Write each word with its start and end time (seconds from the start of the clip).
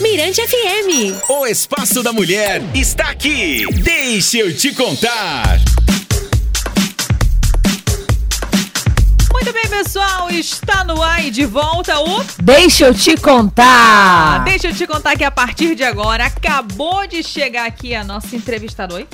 Mirante 0.00 0.40
FM. 0.40 1.28
O 1.28 1.44
Espaço 1.44 2.04
da 2.04 2.12
Mulher 2.12 2.62
está 2.72 3.10
aqui. 3.10 3.66
Deixa 3.82 4.38
eu 4.38 4.56
te 4.56 4.72
contar. 4.72 5.58
Muito 9.32 9.52
bem, 9.52 9.68
pessoal, 9.68 10.30
está 10.30 10.84
no 10.84 11.02
ar 11.02 11.24
e 11.24 11.32
de 11.32 11.44
volta 11.44 11.98
o 11.98 12.24
Deixa 12.40 12.86
eu 12.86 12.94
te 12.94 13.16
contar. 13.16 14.44
Deixa 14.44 14.68
eu 14.68 14.74
te 14.74 14.86
contar 14.86 15.16
que 15.16 15.24
a 15.24 15.32
partir 15.32 15.74
de 15.74 15.82
agora 15.82 16.26
acabou 16.26 17.04
de 17.08 17.22
chegar 17.22 17.66
aqui 17.66 17.92
a 17.92 18.04
nossa 18.04 18.36
entrevistadora. 18.36 19.02
Oi? 19.02 19.08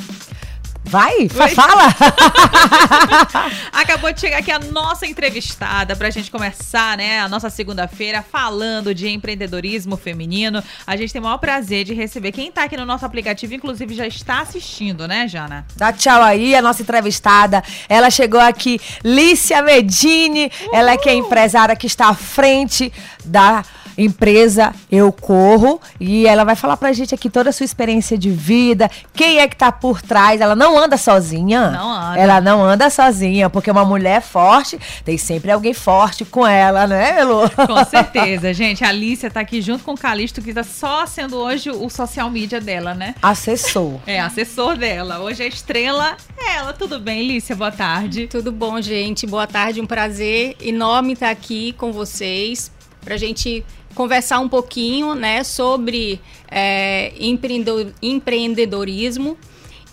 Vai, 0.94 1.28
fa- 1.28 1.48
fala. 1.48 1.94
Acabou 3.72 4.12
de 4.12 4.20
chegar 4.20 4.38
aqui 4.38 4.52
a 4.52 4.60
nossa 4.60 5.04
entrevistada 5.06 5.96
pra 5.96 6.08
gente 6.08 6.30
começar, 6.30 6.96
né, 6.96 7.18
a 7.18 7.28
nossa 7.28 7.50
segunda-feira 7.50 8.22
falando 8.22 8.94
de 8.94 9.08
empreendedorismo 9.08 9.96
feminino. 9.96 10.62
A 10.86 10.96
gente 10.96 11.12
tem 11.12 11.20
o 11.20 11.24
maior 11.24 11.38
prazer 11.38 11.84
de 11.84 11.92
receber 11.94 12.30
quem 12.30 12.52
tá 12.52 12.62
aqui 12.64 12.76
no 12.76 12.86
nosso 12.86 13.04
aplicativo, 13.04 13.54
inclusive 13.54 13.92
já 13.92 14.06
está 14.06 14.40
assistindo, 14.40 15.08
né, 15.08 15.26
Jana? 15.26 15.66
Dá 15.76 15.92
tchau 15.92 16.22
aí, 16.22 16.54
a 16.54 16.62
nossa 16.62 16.82
entrevistada. 16.82 17.62
Ela 17.88 18.08
chegou 18.08 18.40
aqui, 18.40 18.80
Lícia 19.02 19.62
Medini. 19.62 20.50
Ela 20.72 20.92
é 20.92 20.96
que 20.96 21.08
é 21.08 21.14
empresária 21.14 21.74
que 21.74 21.88
está 21.88 22.08
à 22.08 22.14
frente 22.14 22.92
da 23.24 23.64
empresa 23.96 24.74
Eu 24.90 25.12
Corro. 25.12 25.80
E 25.98 26.26
ela 26.26 26.44
vai 26.44 26.56
falar 26.56 26.76
pra 26.76 26.92
gente 26.92 27.14
aqui 27.14 27.30
toda 27.30 27.50
a 27.50 27.52
sua 27.52 27.64
experiência 27.64 28.16
de 28.18 28.30
vida, 28.30 28.90
quem 29.12 29.38
é 29.38 29.48
que 29.48 29.56
tá 29.56 29.70
por 29.70 30.02
trás. 30.02 30.40
Ela 30.40 30.54
não 30.54 30.78
anda 30.78 30.96
sozinha. 30.96 31.70
Não 31.70 31.92
anda. 31.92 32.18
Ela 32.18 32.40
não 32.40 32.64
anda 32.64 32.90
sozinha, 32.90 33.48
porque 33.48 33.70
uma 33.70 33.84
mulher 33.84 34.20
forte, 34.22 34.78
tem 35.04 35.18
sempre 35.18 35.50
alguém 35.50 35.74
forte 35.74 36.24
com 36.24 36.46
ela, 36.46 36.86
né, 36.86 37.20
Elo? 37.20 37.50
Com 37.50 37.84
certeza, 37.84 38.52
gente. 38.54 38.84
A 38.84 38.88
Alicia 38.88 39.30
tá 39.30 39.40
aqui 39.40 39.60
junto 39.60 39.84
com 39.84 39.92
o 39.92 39.98
Calixto, 39.98 40.42
que 40.42 40.52
tá 40.52 40.62
só 40.62 41.06
sendo 41.06 41.36
hoje 41.36 41.70
o 41.70 41.88
social 41.88 42.30
media 42.30 42.60
dela, 42.60 42.94
né? 42.94 43.14
Assessor. 43.22 44.00
É, 44.06 44.20
assessor 44.20 44.76
dela. 44.76 45.20
Hoje 45.20 45.42
a 45.42 45.46
estrela 45.46 46.16
é 46.36 46.56
ela. 46.56 46.72
Tudo 46.72 47.00
bem, 47.00 47.26
Lícia? 47.26 47.56
Boa 47.56 47.72
tarde. 47.72 48.26
Tudo 48.26 48.52
bom, 48.52 48.80
gente? 48.80 49.26
Boa 49.26 49.46
tarde, 49.46 49.80
um 49.80 49.86
prazer 49.86 50.56
enorme 50.60 51.14
estar 51.14 51.30
aqui 51.30 51.72
com 51.72 51.92
vocês 51.92 52.70
para 53.04 53.14
a 53.14 53.18
gente 53.18 53.64
conversar 53.94 54.38
um 54.40 54.48
pouquinho, 54.48 55.14
né, 55.14 55.44
sobre 55.44 56.20
é, 56.50 57.12
empreendedor- 57.18 57.92
empreendedorismo 58.02 59.36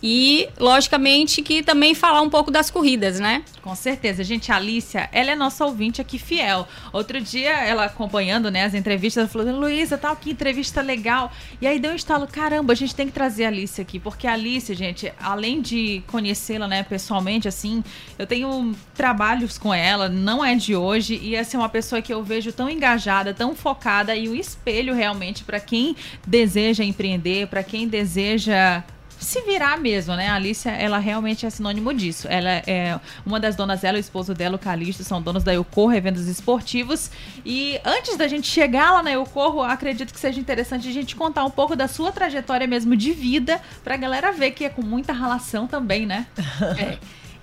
e, 0.01 0.49
logicamente, 0.59 1.41
que 1.41 1.61
também 1.61 1.93
falar 1.93 2.21
um 2.21 2.29
pouco 2.29 2.49
das 2.49 2.71
corridas, 2.71 3.19
né? 3.19 3.43
Com 3.61 3.75
certeza, 3.75 4.23
gente, 4.23 4.51
a 4.51 4.55
Alicia, 4.55 5.07
ela 5.11 5.31
é 5.31 5.35
nossa 5.35 5.65
ouvinte 5.65 6.01
aqui 6.01 6.17
fiel. 6.17 6.67
Outro 6.91 7.21
dia, 7.21 7.51
ela 7.51 7.85
acompanhando, 7.85 8.49
né, 8.49 8.63
as 8.63 8.73
entrevistas, 8.73 9.21
ela 9.21 9.27
falou, 9.27 9.59
Luísa, 9.59 9.97
tal, 9.97 10.15
que 10.15 10.31
entrevista 10.31 10.81
legal. 10.81 11.31
E 11.61 11.67
aí 11.67 11.79
deu 11.79 11.91
um 11.91 11.95
estalo, 11.95 12.27
caramba, 12.27 12.73
a 12.73 12.75
gente 12.75 12.95
tem 12.95 13.05
que 13.05 13.13
trazer 13.13 13.45
a 13.45 13.47
Alicia 13.49 13.83
aqui, 13.83 13.99
porque 13.99 14.25
a 14.25 14.33
Alicia, 14.33 14.75
gente, 14.75 15.13
além 15.21 15.61
de 15.61 16.01
conhecê-la, 16.07 16.67
né, 16.67 16.83
pessoalmente, 16.83 17.47
assim, 17.47 17.83
eu 18.17 18.25
tenho 18.25 18.75
trabalhos 18.95 19.57
com 19.57 19.73
ela, 19.73 20.09
não 20.09 20.43
é 20.43 20.55
de 20.55 20.75
hoje, 20.75 21.19
e 21.21 21.35
essa 21.35 21.55
é 21.55 21.59
uma 21.59 21.69
pessoa 21.69 22.01
que 22.01 22.13
eu 22.13 22.23
vejo 22.23 22.51
tão 22.51 22.69
engajada, 22.69 23.33
tão 23.33 23.55
focada, 23.55 24.15
e 24.15 24.27
o 24.27 24.35
espelho 24.35 24.95
realmente 24.95 25.43
para 25.43 25.59
quem 25.59 25.95
deseja 26.25 26.83
empreender, 26.83 27.47
para 27.47 27.63
quem 27.63 27.87
deseja 27.87 28.83
se 29.21 29.41
virar 29.41 29.77
mesmo, 29.77 30.15
né? 30.15 30.27
A 30.27 30.35
Alicia, 30.35 30.71
ela 30.71 30.97
realmente 30.97 31.45
é 31.45 31.49
sinônimo 31.49 31.93
disso. 31.93 32.27
Ela 32.29 32.63
é 32.67 32.99
uma 33.25 33.39
das 33.39 33.55
donas 33.55 33.81
dela, 33.81 33.97
o 33.97 33.99
esposo 33.99 34.33
dela, 34.33 34.55
o 34.55 34.59
Calixto, 34.59 35.03
são 35.03 35.21
donos 35.21 35.43
da 35.43 35.53
Eu 35.53 35.63
Corro, 35.63 35.93
eventos 35.93 36.27
esportivos. 36.27 37.11
E 37.45 37.79
antes 37.85 38.17
da 38.17 38.27
gente 38.27 38.47
chegar 38.47 38.91
lá 38.91 39.03
na 39.03 39.11
Eu 39.11 39.23
Corro, 39.25 39.61
acredito 39.61 40.13
que 40.13 40.19
seja 40.19 40.39
interessante 40.39 40.87
a 40.87 40.91
gente 40.91 41.15
contar 41.15 41.45
um 41.45 41.51
pouco 41.51 41.75
da 41.75 41.87
sua 41.87 42.11
trajetória 42.11 42.65
mesmo 42.67 42.95
de 42.95 43.11
vida, 43.11 43.61
pra 43.83 43.95
galera 43.95 44.31
ver 44.31 44.51
que 44.51 44.65
é 44.65 44.69
com 44.69 44.81
muita 44.81 45.13
relação 45.13 45.67
também, 45.67 46.05
né? 46.05 46.25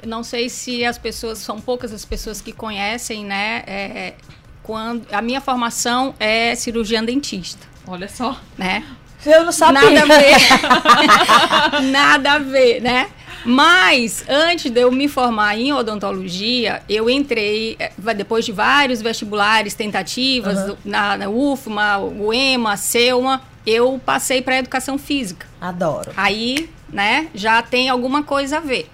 É, 0.00 0.06
não 0.06 0.22
sei 0.22 0.48
se 0.48 0.84
as 0.84 0.96
pessoas, 0.96 1.38
são 1.38 1.60
poucas 1.60 1.92
as 1.92 2.04
pessoas 2.04 2.40
que 2.40 2.52
conhecem, 2.52 3.24
né? 3.24 3.64
é, 3.66 4.14
quando, 4.62 5.06
a 5.12 5.22
minha 5.22 5.40
formação 5.40 6.14
é 6.20 6.54
cirurgiã 6.54 7.02
dentista, 7.02 7.66
Olha 7.86 8.06
só. 8.06 8.38
né? 8.56 8.84
Eu 9.24 9.44
não 9.44 9.52
sabia. 9.52 9.90
Nada 9.90 10.02
a 10.02 10.18
ver. 10.18 11.82
Nada 11.90 12.32
a 12.32 12.38
ver, 12.38 12.80
né? 12.80 13.08
Mas, 13.44 14.24
antes 14.28 14.70
de 14.70 14.80
eu 14.80 14.90
me 14.90 15.08
formar 15.08 15.58
em 15.58 15.72
odontologia, 15.72 16.82
eu 16.88 17.08
entrei, 17.08 17.76
eh, 17.78 17.92
depois 18.14 18.44
de 18.44 18.52
vários 18.52 19.00
vestibulares, 19.00 19.74
tentativas, 19.74 20.76
na, 20.84 21.16
na 21.16 21.28
UFMA, 21.28 21.98
o 21.98 22.32
EMA, 22.32 22.72
a 22.72 22.76
SEUMA, 22.76 23.40
eu 23.66 24.00
passei 24.04 24.42
para 24.42 24.58
educação 24.58 24.98
física. 24.98 25.46
Adoro. 25.60 26.12
Aí, 26.16 26.68
né, 26.92 27.28
já 27.34 27.62
tem 27.62 27.88
alguma 27.88 28.22
coisa 28.22 28.58
a 28.58 28.60
ver. 28.60 28.88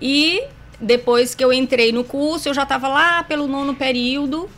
E 0.00 0.42
depois 0.80 1.34
que 1.34 1.44
eu 1.44 1.52
entrei 1.52 1.92
no 1.92 2.04
curso, 2.04 2.48
eu 2.48 2.54
já 2.54 2.62
estava 2.62 2.88
lá 2.88 3.22
pelo 3.22 3.46
nono 3.46 3.74
período. 3.74 4.48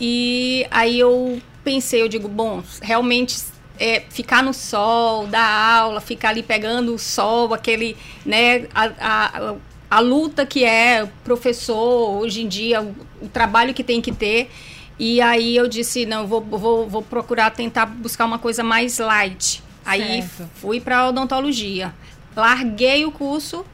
E 0.00 0.66
aí 0.70 0.98
eu 0.98 1.40
pensei, 1.64 2.02
eu 2.02 2.08
digo, 2.08 2.28
bom, 2.28 2.62
realmente 2.80 3.36
é, 3.78 4.02
ficar 4.08 4.42
no 4.42 4.52
sol, 4.54 5.26
dar 5.26 5.46
aula, 5.80 6.00
ficar 6.00 6.30
ali 6.30 6.42
pegando 6.42 6.94
o 6.94 6.98
sol, 6.98 7.52
aquele, 7.54 7.96
né, 8.24 8.66
a, 8.74 8.90
a, 9.00 9.54
a 9.90 10.00
luta 10.00 10.44
que 10.44 10.64
é 10.64 11.08
professor 11.24 12.18
hoje 12.20 12.42
em 12.42 12.48
dia, 12.48 12.82
o, 12.82 12.94
o 13.22 13.28
trabalho 13.28 13.72
que 13.74 13.84
tem 13.84 14.00
que 14.00 14.12
ter. 14.12 14.50
E 14.98 15.20
aí 15.20 15.54
eu 15.56 15.68
disse, 15.68 16.06
não, 16.06 16.26
vou, 16.26 16.40
vou, 16.40 16.88
vou 16.88 17.02
procurar 17.02 17.50
tentar 17.50 17.86
buscar 17.86 18.24
uma 18.24 18.38
coisa 18.38 18.62
mais 18.62 18.98
light. 18.98 19.62
Aí 19.84 20.22
Certo. 20.22 20.50
fui 20.54 20.80
para 20.80 21.08
odontologia. 21.08 21.94
Larguei 22.34 23.04
o 23.04 23.12
curso 23.12 23.64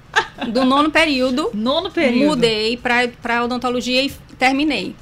do 0.48 0.64
nono 0.64 0.90
período, 0.90 1.50
Nono 1.54 1.90
período. 1.90 2.26
mudei 2.26 2.76
para 2.76 3.44
odontologia 3.44 4.02
e 4.02 4.10
terminei. 4.38 4.94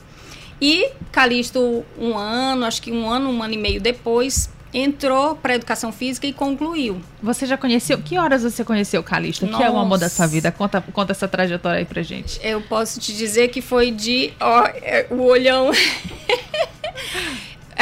E 0.61 0.91
Calixto, 1.11 1.84
um 1.99 2.17
ano, 2.17 2.67
acho 2.67 2.82
que 2.82 2.93
um 2.93 3.09
ano, 3.09 3.31
um 3.31 3.43
ano 3.43 3.55
e 3.55 3.59
meio 3.59 3.81
depois, 3.81 4.50
entrou 4.72 5.34
para 5.34 5.54
educação 5.54 5.92
física 5.92 6.26
e 6.26 6.32
concluiu. 6.32 7.00
Você 7.22 7.47
já 7.47 7.56
conheceu? 7.56 7.98
Que 7.98 8.19
horas 8.19 8.42
você 8.42 8.64
conheceu 8.64 9.00
o 9.00 9.04
Calixto? 9.04 9.47
Que 9.47 9.62
é 9.62 9.70
o 9.70 9.78
amor 9.78 9.98
da 9.98 10.08
sua 10.08 10.26
vida? 10.26 10.53
Conta, 10.53 10.81
conta 10.92 11.12
essa 11.12 11.26
trajetória 11.26 11.78
aí 11.81 11.84
pra 11.84 12.03
gente. 12.03 12.41
Eu 12.42 12.60
posso 12.62 13.00
te 13.00 13.12
dizer 13.12 13.48
que 13.48 13.60
foi 13.60 13.91
de. 13.91 14.32
Ó, 14.41 14.64
é, 14.66 15.06
o 15.10 15.22
olhão. 15.22 15.70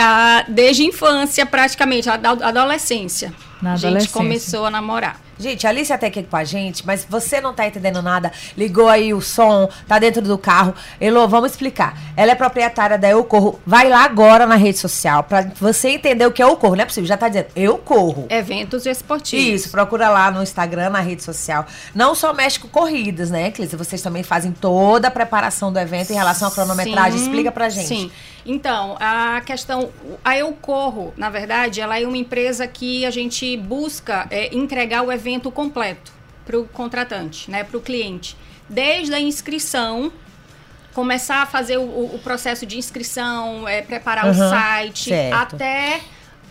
Ah, 0.00 0.44
desde 0.46 0.84
infância, 0.84 1.44
praticamente, 1.44 2.08
a 2.08 2.14
adolescência. 2.14 3.34
Na 3.60 3.72
a 3.72 3.76
gente 3.76 3.86
adolescência. 3.86 4.12
começou 4.12 4.64
a 4.66 4.70
namorar. 4.70 5.20
Gente, 5.38 5.66
a 5.66 5.70
Alice 5.70 5.92
até 5.92 6.08
aqui 6.08 6.22
com 6.22 6.36
a 6.36 6.44
gente, 6.44 6.86
mas 6.86 7.06
você 7.08 7.40
não 7.40 7.54
tá 7.54 7.66
entendendo 7.66 8.02
nada. 8.02 8.32
Ligou 8.56 8.88
aí 8.88 9.14
o 9.14 9.20
som, 9.20 9.68
tá 9.86 9.98
dentro 9.98 10.20
do 10.22 10.36
carro. 10.36 10.74
Elô, 11.00 11.28
vamos 11.28 11.52
explicar. 11.52 11.96
Ela 12.16 12.32
é 12.32 12.34
proprietária 12.34 12.98
da 12.98 13.08
Eu 13.08 13.22
Corro. 13.24 13.60
Vai 13.64 13.88
lá 13.88 14.04
agora 14.04 14.46
na 14.46 14.56
rede 14.56 14.78
social 14.78 15.22
pra 15.22 15.50
você 15.60 15.90
entender 15.90 16.26
o 16.26 16.32
que 16.32 16.42
é 16.42 16.44
Eu 16.44 16.56
Corro. 16.56 16.74
Não 16.74 16.82
é 16.82 16.86
possível, 16.86 17.06
já 17.06 17.16
tá 17.16 17.28
dizendo 17.28 17.48
Eu 17.54 17.78
Corro. 17.78 18.26
Eventos 18.28 18.84
esportivos. 18.86 19.62
Isso, 19.62 19.70
procura 19.70 20.08
lá 20.08 20.30
no 20.30 20.42
Instagram, 20.42 20.90
na 20.90 21.00
rede 21.00 21.22
social. 21.22 21.66
Não 21.94 22.14
só 22.14 22.32
mexe 22.32 22.58
com 22.58 22.68
corridas, 22.68 23.30
né, 23.30 23.50
Clícia? 23.50 23.78
Vocês 23.78 24.02
também 24.02 24.22
fazem 24.22 24.52
toda 24.52 25.08
a 25.08 25.10
preparação 25.10 25.72
do 25.72 25.78
evento 25.78 26.10
em 26.12 26.16
relação 26.16 26.48
à 26.48 26.50
cronometragem. 26.50 27.18
Sim, 27.18 27.24
Explica 27.24 27.52
pra 27.52 27.68
gente. 27.68 27.88
Sim. 27.88 28.10
Então, 28.50 28.96
a 28.98 29.42
questão. 29.44 29.90
A 30.24 30.36
Eu 30.38 30.52
Corro, 30.54 31.12
na 31.18 31.28
verdade, 31.28 31.82
ela 31.82 32.00
é 32.00 32.06
uma 32.06 32.16
empresa 32.16 32.66
que 32.66 33.04
a 33.04 33.10
gente 33.10 33.54
busca 33.58 34.26
é, 34.30 34.54
entregar 34.56 35.02
o 35.02 35.12
evento 35.12 35.50
completo 35.50 36.10
para 36.46 36.58
o 36.58 36.64
contratante, 36.66 37.50
né, 37.50 37.62
para 37.62 37.76
o 37.76 37.80
cliente. 37.80 38.34
Desde 38.66 39.12
a 39.14 39.20
inscrição, 39.20 40.10
começar 40.94 41.42
a 41.42 41.46
fazer 41.46 41.76
o, 41.76 41.82
o 42.14 42.18
processo 42.24 42.64
de 42.64 42.78
inscrição, 42.78 43.68
é, 43.68 43.82
preparar 43.82 44.24
o 44.24 44.28
Aham, 44.30 44.48
site, 44.50 45.10
certo. 45.10 45.34
até 45.54 46.00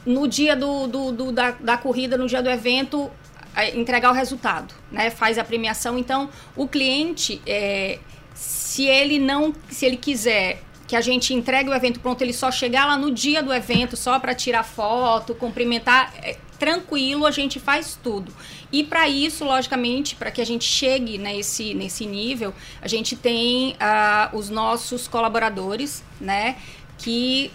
no 0.06 0.28
dia 0.28 0.56
do, 0.56 0.86
do- 0.88 1.12
do- 1.12 1.32
da, 1.32 1.52
da 1.52 1.78
corrida, 1.78 2.16
no 2.16 2.28
dia 2.28 2.42
do 2.44 2.50
evento, 2.50 3.10
é, 3.56 3.76
entregar 3.76 4.12
o 4.12 4.14
resultado, 4.14 4.72
né? 4.92 5.10
Faz 5.10 5.40
a 5.40 5.44
premiação. 5.44 5.98
Então, 5.98 6.30
o 6.56 6.68
cliente, 6.68 7.42
é, 7.46 7.98
se 8.36 8.86
ele 8.86 9.18
não, 9.18 9.52
se 9.70 9.84
ele 9.86 9.98
quiser 9.98 10.62
que 10.88 10.96
a 10.96 11.02
gente 11.02 11.34
entregue 11.34 11.70
o 11.70 11.74
evento 11.74 12.00
pronto, 12.00 12.22
ele 12.22 12.34
só 12.34 12.50
chegar 12.50 12.86
lá 12.86 12.98
no 12.98 13.12
dia 13.12 13.44
do 13.44 13.54
evento 13.54 13.98
só 13.98 14.18
para 14.18 14.34
tirar 14.34 14.64
foto, 14.64 15.36
cumprimentar, 15.36 16.14
é, 16.24 16.38
tranquilo, 16.58 17.26
a 17.26 17.32
gente 17.32 17.60
faz 17.60 18.00
tudo. 18.02 18.34
E 18.72 18.84
para 18.84 19.08
isso, 19.08 19.46
logicamente, 19.46 20.16
para 20.16 20.32
que 20.32 20.42
a 20.42 20.46
gente 20.46 20.66
chegue 20.66 21.18
nesse, 21.18 21.74
nesse 21.74 22.06
nível, 22.06 22.54
a 22.82 22.88
gente 22.88 23.16
tem 23.16 23.76
ah, 23.80 24.30
os 24.34 24.50
nossos 24.50 25.08
colaboradores, 25.08 26.04
né? 26.20 26.56
Que 26.98 27.52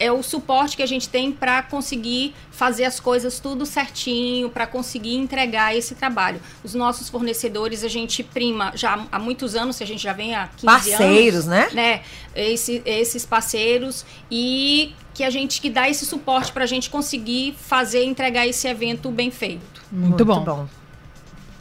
é 0.00 0.10
o 0.10 0.22
suporte 0.22 0.76
que 0.78 0.82
a 0.82 0.86
gente 0.86 1.08
tem 1.08 1.30
para 1.30 1.62
conseguir 1.62 2.34
fazer 2.50 2.84
as 2.84 2.98
coisas 2.98 3.38
tudo 3.38 3.66
certinho, 3.66 4.48
para 4.48 4.66
conseguir 4.66 5.14
entregar 5.14 5.76
esse 5.76 5.94
trabalho. 5.94 6.40
Os 6.64 6.74
nossos 6.74 7.08
fornecedores, 7.10 7.84
a 7.84 7.88
gente 7.88 8.22
prima 8.24 8.72
já 8.74 9.06
há 9.12 9.18
muitos 9.18 9.54
anos, 9.54 9.76
que 9.76 9.84
a 9.84 9.86
gente 9.86 10.02
já 10.02 10.14
vem 10.14 10.34
há 10.34 10.48
15 10.56 10.66
anos 10.66 10.88
Parceiros, 10.88 11.46
né? 11.46 11.68
né, 11.72 12.00
esse- 12.34 12.82
esses 12.86 13.26
parceiros 13.26 14.04
e 14.30 14.94
que 15.12 15.22
a 15.22 15.28
gente 15.28 15.60
que 15.60 15.68
dá 15.68 15.88
esse 15.88 16.06
suporte 16.06 16.50
para 16.50 16.64
a 16.64 16.66
gente 16.66 16.88
conseguir 16.88 17.54
fazer 17.60 18.02
entregar 18.04 18.46
esse 18.46 18.66
evento 18.66 19.10
bem 19.10 19.30
feito. 19.30 19.82
Muito, 19.92 20.24
bom. 20.24 20.66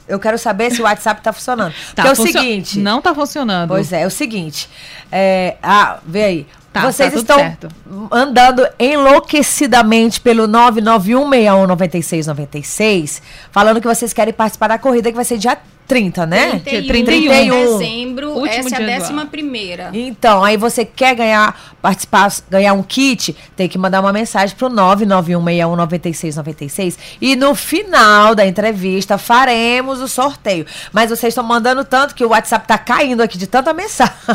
Eu 0.07 0.19
quero 0.19 0.39
saber 0.39 0.71
se 0.71 0.81
o 0.81 0.85
WhatsApp 0.85 1.21
tá 1.21 1.31
funcionando. 1.31 1.71
Tá 1.93 2.01
Porque 2.03 2.07
é 2.07 2.11
o 2.11 2.15
funcio- 2.15 2.33
seguinte. 2.39 2.79
Não 2.79 2.99
tá 2.99 3.13
funcionando. 3.13 3.67
Pois 3.69 3.93
é, 3.93 4.01
é 4.01 4.07
o 4.07 4.09
seguinte. 4.09 4.67
É, 5.11 5.57
ah, 5.61 5.99
vê 6.03 6.23
aí. 6.23 6.47
Tá, 6.71 6.83
Vocês 6.83 7.11
tá 7.11 7.19
tudo 7.19 7.21
estão 7.21 7.37
certo. 7.37 7.67
andando 8.11 8.67
enlouquecidamente 8.77 10.21
pelo 10.21 10.47
991619696, 10.47 13.21
falando 13.51 13.81
que 13.81 13.87
vocês 13.87 14.13
querem 14.13 14.31
participar 14.33 14.67
da 14.67 14.77
corrida 14.77 15.09
que 15.09 15.15
vai 15.15 15.25
ser 15.25 15.39
dia 15.39 15.57
30, 15.87 16.27
né? 16.27 16.61
31 16.63 16.87
31. 16.87 17.09
de 17.09 17.27
dezembro, 17.49 18.29
Último 18.33 18.67
essa 18.67 18.75
é 18.75 18.83
a 18.83 18.85
décima 18.85 19.25
primeira. 19.25 19.89
Então, 19.91 20.43
aí 20.43 20.55
você 20.55 20.85
quer 20.85 21.15
ganhar, 21.15 21.59
participar, 21.81 22.31
ganhar 22.49 22.73
um 22.73 22.83
kit, 22.83 23.35
tem 23.55 23.67
que 23.69 23.77
mandar 23.77 24.01
uma 24.01 24.11
mensagem 24.13 24.55
pro 24.55 24.69
991619696 24.69 26.97
e 27.21 27.35
no 27.35 27.55
final 27.55 28.35
da 28.35 28.45
entrevista 28.45 29.17
faremos 29.17 29.99
o 30.01 30.07
sorteio. 30.07 30.65
Mas 30.91 31.09
vocês 31.09 31.31
estão 31.31 31.43
mandando 31.43 31.83
tanto 31.83 32.15
que 32.15 32.23
o 32.25 32.29
WhatsApp 32.29 32.67
tá 32.67 32.77
caindo 32.77 33.21
aqui 33.21 33.37
de 33.37 33.47
tanta 33.47 33.73
mensagem. 33.73 34.13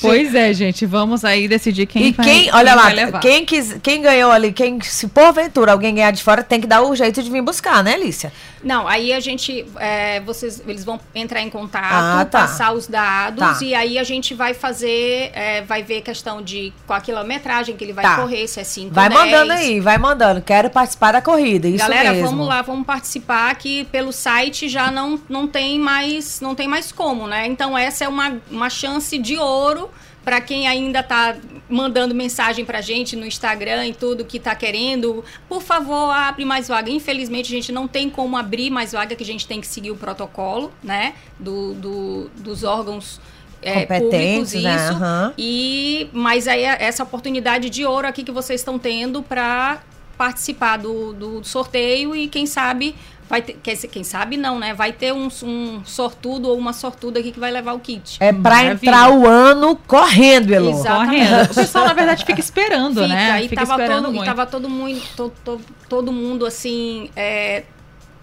Pois 0.00 0.34
é, 0.34 0.52
gente. 0.52 0.84
Vamos 0.86 1.24
aí 1.24 1.48
decidir 1.48 1.86
quem 1.86 2.08
e 2.08 2.12
vai 2.12 2.24
quem, 2.24 2.50
olha 2.52 2.74
vai 2.74 2.94
lá, 2.96 3.04
levar. 3.04 3.20
quem, 3.20 3.44
quis, 3.44 3.76
quem 3.82 4.02
ganhou 4.02 4.30
ali, 4.30 4.52
quem, 4.52 4.80
se 4.80 5.08
porventura 5.08 5.72
alguém 5.72 5.94
ganhar 5.94 6.10
de 6.10 6.22
fora, 6.22 6.42
tem 6.42 6.60
que 6.60 6.66
dar 6.66 6.82
o 6.82 6.94
jeito 6.94 7.22
de 7.22 7.30
vir 7.30 7.42
buscar, 7.42 7.82
né, 7.82 7.96
Lícia? 7.96 8.32
Não, 8.62 8.86
aí 8.88 9.12
a 9.12 9.20
gente, 9.20 9.64
é, 9.78 10.20
vocês, 10.20 10.62
eles 10.66 10.84
vão 10.84 10.98
entrar 11.14 11.40
em 11.40 11.50
contato, 11.50 11.84
Ah, 12.20 12.26
tá. 12.30 12.40
passar 12.42 12.72
os 12.72 12.86
dados 12.86 13.58
Tá. 13.58 13.64
e 13.64 13.74
aí 13.74 13.98
a 13.98 14.04
gente 14.04 14.34
vai 14.34 14.54
fazer, 14.54 15.30
é, 15.34 15.62
vai 15.62 15.82
ver 15.82 16.00
questão 16.02 16.42
de 16.42 16.72
qual 16.86 16.98
a 16.98 17.00
quilometragem 17.00 17.76
que 17.76 17.84
ele 17.84 17.92
vai 17.92 18.04
Tá. 18.04 18.16
correr, 18.16 18.46
se 18.48 18.60
é 18.60 18.64
5 18.64 18.94
Vai 18.94 19.08
10. 19.08 19.20
mandando 19.20 19.52
aí, 19.52 19.80
vai 19.80 19.98
mandando. 19.98 20.40
Quero 20.42 20.70
participar 20.70 21.12
da 21.12 21.22
corrida, 21.22 21.68
isso 21.68 21.78
Galera, 21.78 22.12
mesmo. 22.12 22.28
vamos 22.28 22.46
lá, 22.48 22.62
vamos 22.62 22.86
participar 22.86 23.54
que 23.56 23.84
pelo 23.86 24.12
site 24.12 24.68
já 24.68 24.90
não, 24.90 25.20
não 25.28 25.46
tem 25.48 25.78
mais 25.78 26.40
não 26.40 26.54
tem 26.54 26.68
mais 26.68 26.92
como, 26.92 27.26
né? 27.26 27.46
Então 27.46 27.76
essa 27.76 28.04
é 28.04 28.08
uma, 28.08 28.36
uma 28.50 28.70
chance 28.70 29.16
de 29.18 29.36
ouro 29.36 29.90
para 30.24 30.40
quem 30.40 30.66
ainda 30.66 31.04
tá 31.04 31.36
mandando 31.68 32.12
mensagem 32.12 32.64
pra 32.64 32.80
gente 32.80 33.14
no 33.14 33.24
Instagram 33.24 33.86
e 33.86 33.94
tudo 33.94 34.24
que 34.24 34.40
tá 34.40 34.56
querendo. 34.56 35.24
Por 35.48 35.62
favor, 35.62 36.10
abre 36.10 36.44
mais 36.44 36.66
vaga. 36.66 36.90
Infelizmente, 36.90 37.46
a 37.46 37.56
gente 37.56 37.70
não 37.70 37.86
tem 37.86 38.10
como 38.10 38.36
abrir 38.36 38.68
mais 38.70 38.90
vaga, 38.90 39.14
que 39.14 39.22
a 39.22 39.26
gente 39.26 39.46
tem 39.46 39.60
que 39.60 39.68
seguir 39.68 39.92
o 39.92 39.96
protocolo, 39.96 40.72
né? 40.82 41.14
Do, 41.38 41.74
do- 41.74 42.30
dos 42.38 42.64
órgãos 42.64 43.20
é, 43.68 43.80
Competentes, 43.82 44.52
públicos, 44.52 44.62
né? 44.62 44.76
isso. 44.76 44.92
Aham. 44.94 45.32
E 45.36 46.08
mas 46.12 46.46
aí 46.48 46.64
é 46.64 46.76
essa 46.84 47.02
oportunidade 47.02 47.68
de 47.70 47.84
ouro 47.84 48.06
aqui 48.06 48.22
que 48.24 48.32
vocês 48.32 48.60
estão 48.60 48.78
tendo 48.78 49.22
para 49.22 49.78
participar 50.16 50.78
do, 50.78 51.12
do 51.12 51.44
sorteio 51.44 52.16
e 52.16 52.26
quem 52.28 52.46
sabe 52.46 52.94
vai 53.28 53.42
ter, 53.42 53.54
quem 53.88 54.04
sabe 54.04 54.36
não, 54.36 54.58
né? 54.58 54.72
Vai 54.72 54.92
ter 54.92 55.12
um, 55.12 55.28
um 55.42 55.82
sortudo 55.84 56.48
ou 56.48 56.56
uma 56.56 56.72
sortuda 56.72 57.18
aqui 57.20 57.32
que 57.32 57.40
vai 57.40 57.50
levar 57.50 57.72
o 57.74 57.80
kit. 57.80 58.16
É 58.20 58.32
pra 58.32 58.40
Maravilha. 58.62 58.72
entrar 58.74 59.10
o 59.10 59.26
ano 59.26 59.76
correndo, 59.86 60.52
Elô. 60.54 60.72
Correndo. 60.82 61.50
O 61.50 61.54
pessoal, 61.54 61.86
na 61.86 61.92
verdade, 61.92 62.24
fica 62.24 62.38
esperando, 62.40 63.02
Fica, 63.02 63.08
né? 63.08 63.42
e 63.44 63.48
Fica 63.48 63.66
tava 63.66 63.82
esperando 63.82 64.04
todo, 64.12 64.22
e 64.22 64.24
tava 64.24 64.46
todo 64.46 64.68
mundo, 64.70 65.02
to- 65.16 65.32
to- 65.44 65.60
todo 65.88 66.12
mundo 66.12 66.46
assim 66.46 67.10
é, 67.16 67.64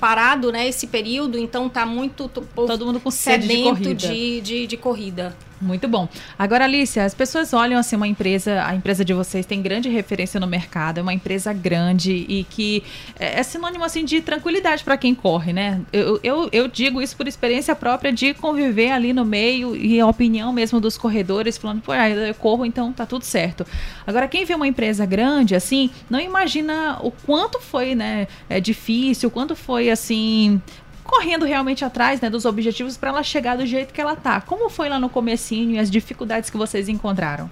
parado, 0.04 0.52
né? 0.52 0.68
Esse 0.68 0.86
período, 0.86 1.38
então 1.38 1.70
tá 1.70 1.86
muito 1.86 2.28
Todo 2.28 2.86
mundo 2.86 3.00
com 3.00 3.10
sede 3.10 3.48
de 3.48 3.54
sedento 3.54 3.70
corrida. 3.70 4.08
de, 4.10 4.42
de, 4.42 4.68
de 4.68 4.76
corrida. 4.78 5.38
Muito 5.64 5.88
bom. 5.88 6.08
Agora, 6.38 6.66
Alicia, 6.66 7.06
as 7.06 7.14
pessoas 7.14 7.54
olham 7.54 7.80
assim 7.80 7.96
uma 7.96 8.08
empresa, 8.08 8.64
a 8.66 8.76
empresa 8.76 9.04
de 9.04 9.14
vocês 9.14 9.46
tem 9.46 9.62
grande 9.62 9.90
referência 9.90 10.40
no 10.40 10.48
mercado, 10.48 11.00
é 11.00 11.02
uma 11.02 11.14
empresa 11.14 11.54
grande 11.54 12.26
e 12.28 12.44
que 12.44 12.84
é 13.20 13.34
é 13.34 13.44
sinônimo 13.44 13.84
assim 13.84 14.06
de 14.06 14.22
tranquilidade 14.22 14.84
para 14.84 14.96
quem 14.96 15.14
corre, 15.14 15.52
né? 15.52 15.82
Eu, 15.92 16.20
eu, 16.24 16.50
eu 16.52 16.68
digo 16.68 17.02
isso 17.02 17.16
por 17.18 17.28
experiência 17.28 17.76
própria 17.76 18.12
de 18.12 18.34
conviver 18.34 18.92
ali 18.92 19.12
no 19.12 19.26
meio 19.26 19.76
e 19.76 20.00
a 20.00 20.08
opinião 20.08 20.54
mesmo 20.54 20.80
dos 20.80 20.98
corredores 20.98 21.58
falando, 21.58 21.82
pô, 21.82 21.92
ah, 21.92 22.10
eu 22.10 22.34
corro, 22.36 22.66
então 22.66 22.94
tá 22.94 23.06
tudo 23.06 23.26
certo. 23.26 23.66
Agora, 24.08 24.28
quem 24.28 24.46
vê 24.46 24.54
uma 24.54 24.68
empresa 24.68 25.06
grande 25.06 25.56
assim, 25.56 25.90
não 26.10 26.20
imagina 26.20 27.00
o 27.02 27.12
quanto 27.12 27.60
foi, 27.60 27.96
né, 27.96 28.28
é 28.50 28.60
difícil, 28.60 29.30
o 29.30 29.32
quanto 29.32 29.56
foi 29.56 29.90
assim 29.90 30.62
correndo 31.04 31.46
realmente 31.46 31.84
atrás 31.86 32.22
né, 32.22 32.30
dos 32.30 32.46
objetivos 32.46 32.98
para 32.98 33.10
ela 33.10 33.24
chegar 33.24 33.58
do 33.58 33.66
jeito 33.66 33.94
que 33.94 34.00
ela 34.02 34.16
tá. 34.16 34.40
Como 34.42 34.70
foi 34.70 34.90
lá 34.90 35.00
no 35.00 35.10
comecinho 35.10 35.72
e 35.72 35.80
as 35.80 35.90
dificuldades 35.92 36.50
que 36.50 36.58
vocês 36.58 36.88
encontraram? 36.90 37.50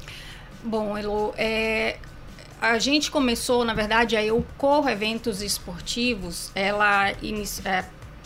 Bom, 0.64 0.98
Elo, 0.98 1.34
é, 1.38 1.98
a 2.62 2.78
gente 2.80 3.10
começou, 3.12 3.66
na 3.66 3.74
verdade, 3.74 4.16
a 4.16 4.24
Eu 4.24 4.46
Corro 4.58 4.88
Eventos 4.90 5.42
Esportivos, 5.42 6.52
ela 6.56 7.12
inici- 7.22 7.62
é, 7.68 7.84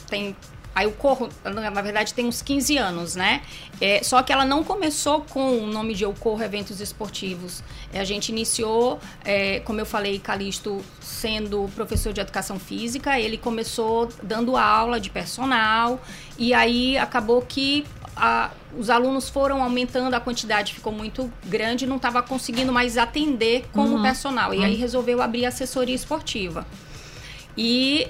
tem. 0.10 0.36
A 0.75 0.83
Eu 0.83 0.92
Corro, 0.92 1.30
na 1.45 1.81
verdade, 1.81 2.13
tem 2.13 2.25
uns 2.27 2.42
15 2.42 2.77
anos, 2.77 3.16
né? 3.16 3.42
É, 3.80 4.04
só 4.04 4.22
que 4.22 4.33
ela 4.33 4.44
não 4.44 4.62
começou 4.62 5.22
com 5.22 5.60
o 5.60 5.66
nome 5.68 5.94
de 5.94 6.04
Eu 6.04 6.13
Corro 6.13 6.44
Eventos 6.44 6.81
Esportivos. 6.81 7.63
É, 7.94 8.00
a 8.01 8.04
gente 8.04 8.27
iniciou, 8.30 9.00
é, 9.24 9.62
como 9.62 9.80
eu 9.80 9.86
falei, 9.86 10.19
Calixto 10.19 10.83
sendo 11.00 11.69
professor 11.74 12.12
de 12.12 12.19
educação 12.19 12.60
física, 12.60 13.18
ele 13.18 13.38
começou 13.38 14.10
dando 14.22 14.57
aula 14.57 15.00
de 15.00 15.10
personal, 15.10 16.01
e 16.38 16.54
aí 16.54 16.98
acabou 16.98 17.42
que 17.42 17.86
a- 18.18 18.51
os 18.78 18.89
alunos 18.89 19.30
foram 19.30 19.63
aumentando, 19.63 20.13
a 20.13 20.19
quantidade 20.19 20.74
ficou 20.74 20.92
muito 20.92 21.31
grande, 21.45 21.88
não 21.88 21.95
estava 21.95 22.21
conseguindo 22.21 22.74
mais 22.74 22.98
atender 22.98 23.66
como 23.71 24.01
personal. 24.01 24.54
E 24.54 24.63
aí 24.66 24.75
resolveu 24.75 25.21
abrir 25.21 25.45
assessoria 25.45 25.95
esportiva. 25.95 26.66
E 27.57 28.07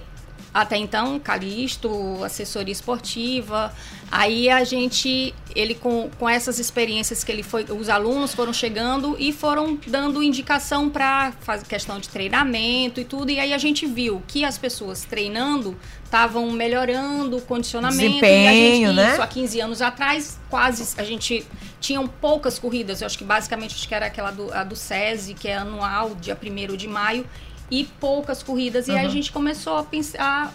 até 0.55 0.77
então, 0.77 1.19
Calixto, 1.19 2.23
assessoria 2.23 2.71
esportiva. 2.71 3.75
Aí 4.09 4.49
a 4.49 4.63
gente, 4.63 5.35
ele 5.53 5.75
com, 5.75 6.09
com 6.17 6.29
essas 6.29 6.59
experiências 6.59 7.25
que 7.25 7.31
ele 7.33 7.43
foi, 7.43 7.65
os 7.65 7.89
alunos 7.89 8.33
foram 8.33 8.53
chegando 8.53 9.17
e 9.19 9.33
foram 9.33 9.77
dando 9.85 10.23
indicação 10.23 10.89
para 10.89 11.33
fazer 11.41 11.65
questão 11.65 11.99
de 11.99 12.07
treinamento 12.07 13.01
e 13.01 13.03
tudo. 13.03 13.31
E 13.31 13.37
aí 13.37 13.53
a 13.53 13.57
gente 13.57 13.85
viu 13.85 14.23
que 14.29 14.45
as 14.45 14.57
pessoas 14.57 15.03
treinando 15.03 15.77
estavam 16.05 16.49
melhorando 16.49 17.35
o 17.35 17.41
condicionamento. 17.41 18.01
e 18.01 18.07
a 18.07 18.09
Desempenho, 18.11 18.87
gente, 18.87 18.95
né? 18.95 19.11
Isso 19.11 19.21
há 19.21 19.27
15 19.27 19.59
anos 19.59 19.81
atrás, 19.81 20.39
quase 20.49 20.95
a 20.97 21.03
gente 21.03 21.45
tinham 21.81 22.07
poucas 22.07 22.57
corridas. 22.57 23.01
Eu 23.01 23.07
acho 23.07 23.17
que 23.17 23.25
basicamente 23.25 23.75
acho 23.75 23.89
que 23.89 23.93
era 23.93 24.05
aquela 24.05 24.31
do, 24.31 24.53
a 24.53 24.63
do 24.63 24.77
SESI, 24.77 25.33
que 25.33 25.49
é 25.49 25.57
anual, 25.57 26.15
dia 26.15 26.37
1 26.41 26.77
de 26.77 26.87
maio, 26.87 27.25
e 27.69 27.85
poucas 27.99 28.43
corridas. 28.43 28.87
E 28.87 28.91
aí 28.91 29.05
a 29.05 29.09
gente 29.09 29.31
começou 29.31 29.77
a 29.77 29.83
pensar, 29.83 30.53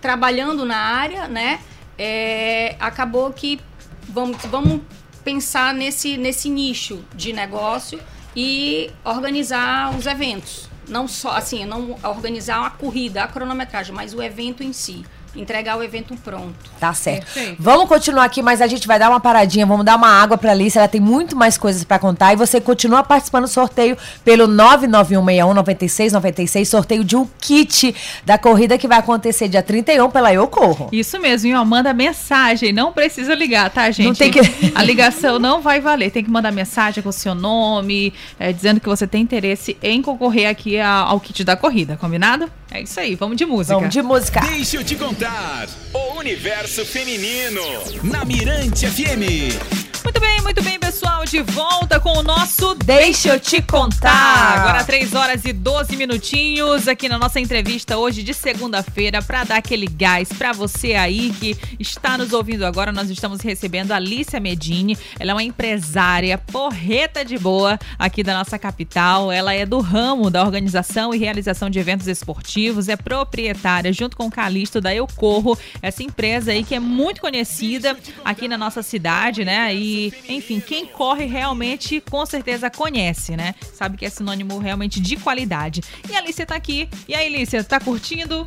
trabalhando 0.00 0.64
na 0.64 0.76
área, 0.76 1.28
né? 1.28 1.60
é, 1.98 2.76
acabou 2.78 3.32
que 3.32 3.60
vamos, 4.08 4.36
vamos 4.46 4.80
pensar 5.22 5.74
nesse, 5.74 6.16
nesse 6.16 6.48
nicho 6.48 7.04
de 7.14 7.32
negócio 7.32 8.00
e 8.36 8.90
organizar 9.04 9.96
os 9.96 10.06
eventos. 10.06 10.68
Não 10.88 11.08
só, 11.08 11.30
assim, 11.30 11.64
não 11.64 11.96
organizar 12.02 12.66
a 12.66 12.70
corrida, 12.70 13.24
a 13.24 13.28
cronometragem, 13.28 13.94
mas 13.94 14.12
o 14.12 14.22
evento 14.22 14.62
em 14.62 14.72
si. 14.72 15.04
Entregar 15.36 15.76
o 15.76 15.82
evento 15.82 16.14
pronto. 16.22 16.54
Tá 16.78 16.92
certo. 16.94 17.24
Perfeito. 17.32 17.56
Vamos 17.58 17.88
continuar 17.88 18.24
aqui, 18.24 18.42
mas 18.42 18.60
a 18.60 18.66
gente 18.66 18.86
vai 18.86 18.98
dar 18.98 19.10
uma 19.10 19.20
paradinha, 19.20 19.66
vamos 19.66 19.84
dar 19.84 19.96
uma 19.96 20.08
água 20.08 20.38
pra 20.38 20.52
Alice, 20.52 20.78
ela 20.78 20.88
tem 20.88 21.00
muito 21.00 21.36
mais 21.36 21.58
coisas 21.58 21.84
pra 21.84 21.98
contar 21.98 22.32
e 22.32 22.36
você 22.36 22.60
continua 22.60 23.02
participando 23.02 23.44
do 23.44 23.50
sorteio 23.50 23.96
pelo 24.24 24.46
991619696, 24.48 26.64
sorteio 26.66 27.04
de 27.04 27.16
um 27.16 27.26
kit 27.40 27.94
da 28.24 28.38
corrida 28.38 28.78
que 28.78 28.86
vai 28.88 28.98
acontecer 28.98 29.48
dia 29.48 29.62
31 29.62 30.10
pela 30.10 30.32
Eu 30.32 30.46
Corro. 30.46 30.88
Isso 30.92 31.18
mesmo, 31.18 31.48
e 31.50 31.54
ó, 31.54 31.64
manda 31.64 31.92
mensagem, 31.92 32.72
não 32.72 32.92
precisa 32.92 33.34
ligar, 33.34 33.70
tá, 33.70 33.90
gente? 33.90 34.06
Não 34.06 34.14
tem 34.14 34.30
que- 34.30 34.40
A 34.74 34.82
ligação 34.82 35.38
não 35.38 35.60
vai 35.60 35.80
valer, 35.80 36.10
tem 36.10 36.22
que 36.24 36.30
mandar 36.30 36.52
mensagem 36.52 37.02
com 37.02 37.08
o 37.08 37.12
seu 37.12 37.34
nome, 37.34 38.12
é, 38.38 38.52
dizendo 38.52 38.80
que 38.80 38.88
você 38.88 39.06
tem 39.06 39.22
interesse 39.22 39.76
em 39.82 40.00
concorrer 40.02 40.48
aqui 40.48 40.78
a- 40.78 40.98
ao 41.00 41.20
kit 41.20 41.42
da 41.44 41.56
corrida, 41.56 41.96
combinado? 41.96 42.50
É 42.74 42.80
isso 42.80 42.98
aí, 42.98 43.14
vamos 43.14 43.36
de 43.36 43.46
música. 43.46 43.76
Vamos 43.76 43.90
de 43.90 44.02
música. 44.02 44.40
Deixa 44.40 44.78
eu 44.78 44.82
te 44.82 44.96
contar. 44.96 45.68
O 45.92 46.18
universo 46.18 46.84
feminino 46.84 47.62
na 48.02 48.24
Mirante 48.24 48.84
FM. 48.88 49.83
Muito 50.24 50.36
bem, 50.36 50.42
muito 50.42 50.62
bem, 50.62 50.78
pessoal, 50.78 51.24
de 51.26 51.42
volta 51.42 52.00
com 52.00 52.16
o 52.16 52.22
nosso 52.22 52.74
Deixa 52.84 53.30
eu 53.30 53.40
te 53.40 53.60
contar. 53.60 54.58
Agora 54.58 54.84
3 54.84 55.14
horas 55.14 55.44
e 55.44 55.52
12 55.52 55.96
minutinhos 55.96 56.88
aqui 56.88 57.08
na 57.08 57.18
nossa 57.18 57.40
entrevista 57.40 57.98
hoje 57.98 58.22
de 58.22 58.32
segunda-feira 58.32 59.20
para 59.20 59.44
dar 59.44 59.56
aquele 59.56 59.86
gás 59.86 60.28
para 60.28 60.52
você 60.52 60.94
aí 60.94 61.30
que 61.38 61.56
está 61.78 62.16
nos 62.16 62.32
ouvindo 62.32 62.64
agora. 62.64 62.92
Nós 62.92 63.10
estamos 63.10 63.40
recebendo 63.42 63.92
a 63.92 63.96
Alicia 63.96 64.40
Medini. 64.40 64.96
Ela 65.18 65.32
é 65.32 65.34
uma 65.34 65.42
empresária 65.42 66.38
porreta 66.38 67.24
de 67.24 67.38
boa 67.38 67.78
aqui 67.98 68.22
da 68.22 68.34
nossa 68.34 68.58
capital. 68.58 69.30
Ela 69.30 69.52
é 69.52 69.66
do 69.66 69.80
ramo 69.80 70.30
da 70.30 70.42
organização 70.42 71.14
e 71.14 71.18
realização 71.18 71.68
de 71.68 71.78
eventos 71.78 72.06
esportivos, 72.06 72.88
é 72.88 72.96
proprietária 72.96 73.92
junto 73.92 74.16
com 74.16 74.26
o 74.26 74.30
Calixto 74.30 74.80
da 74.80 74.94
Eu 74.94 75.06
Corro, 75.06 75.58
essa 75.82 76.02
empresa 76.02 76.52
aí 76.52 76.64
que 76.64 76.74
é 76.74 76.80
muito 76.80 77.20
conhecida 77.20 77.96
aqui 78.24 78.48
na 78.48 78.56
nossa 78.56 78.82
cidade, 78.82 79.44
né? 79.44 79.74
E 79.74 80.13
enfim, 80.28 80.60
quem 80.60 80.86
corre 80.86 81.24
realmente 81.26 82.00
com 82.10 82.24
certeza 82.26 82.70
conhece, 82.70 83.36
né? 83.36 83.54
Sabe 83.72 83.96
que 83.96 84.04
é 84.04 84.10
sinônimo 84.10 84.58
realmente 84.58 85.00
de 85.00 85.16
qualidade. 85.16 85.82
E 86.08 86.14
a 86.14 86.18
Alicia 86.18 86.46
tá 86.46 86.54
aqui. 86.54 86.88
E 87.08 87.14
aí, 87.14 87.26
Alicia, 87.26 87.62
tá 87.64 87.80
curtindo? 87.80 88.44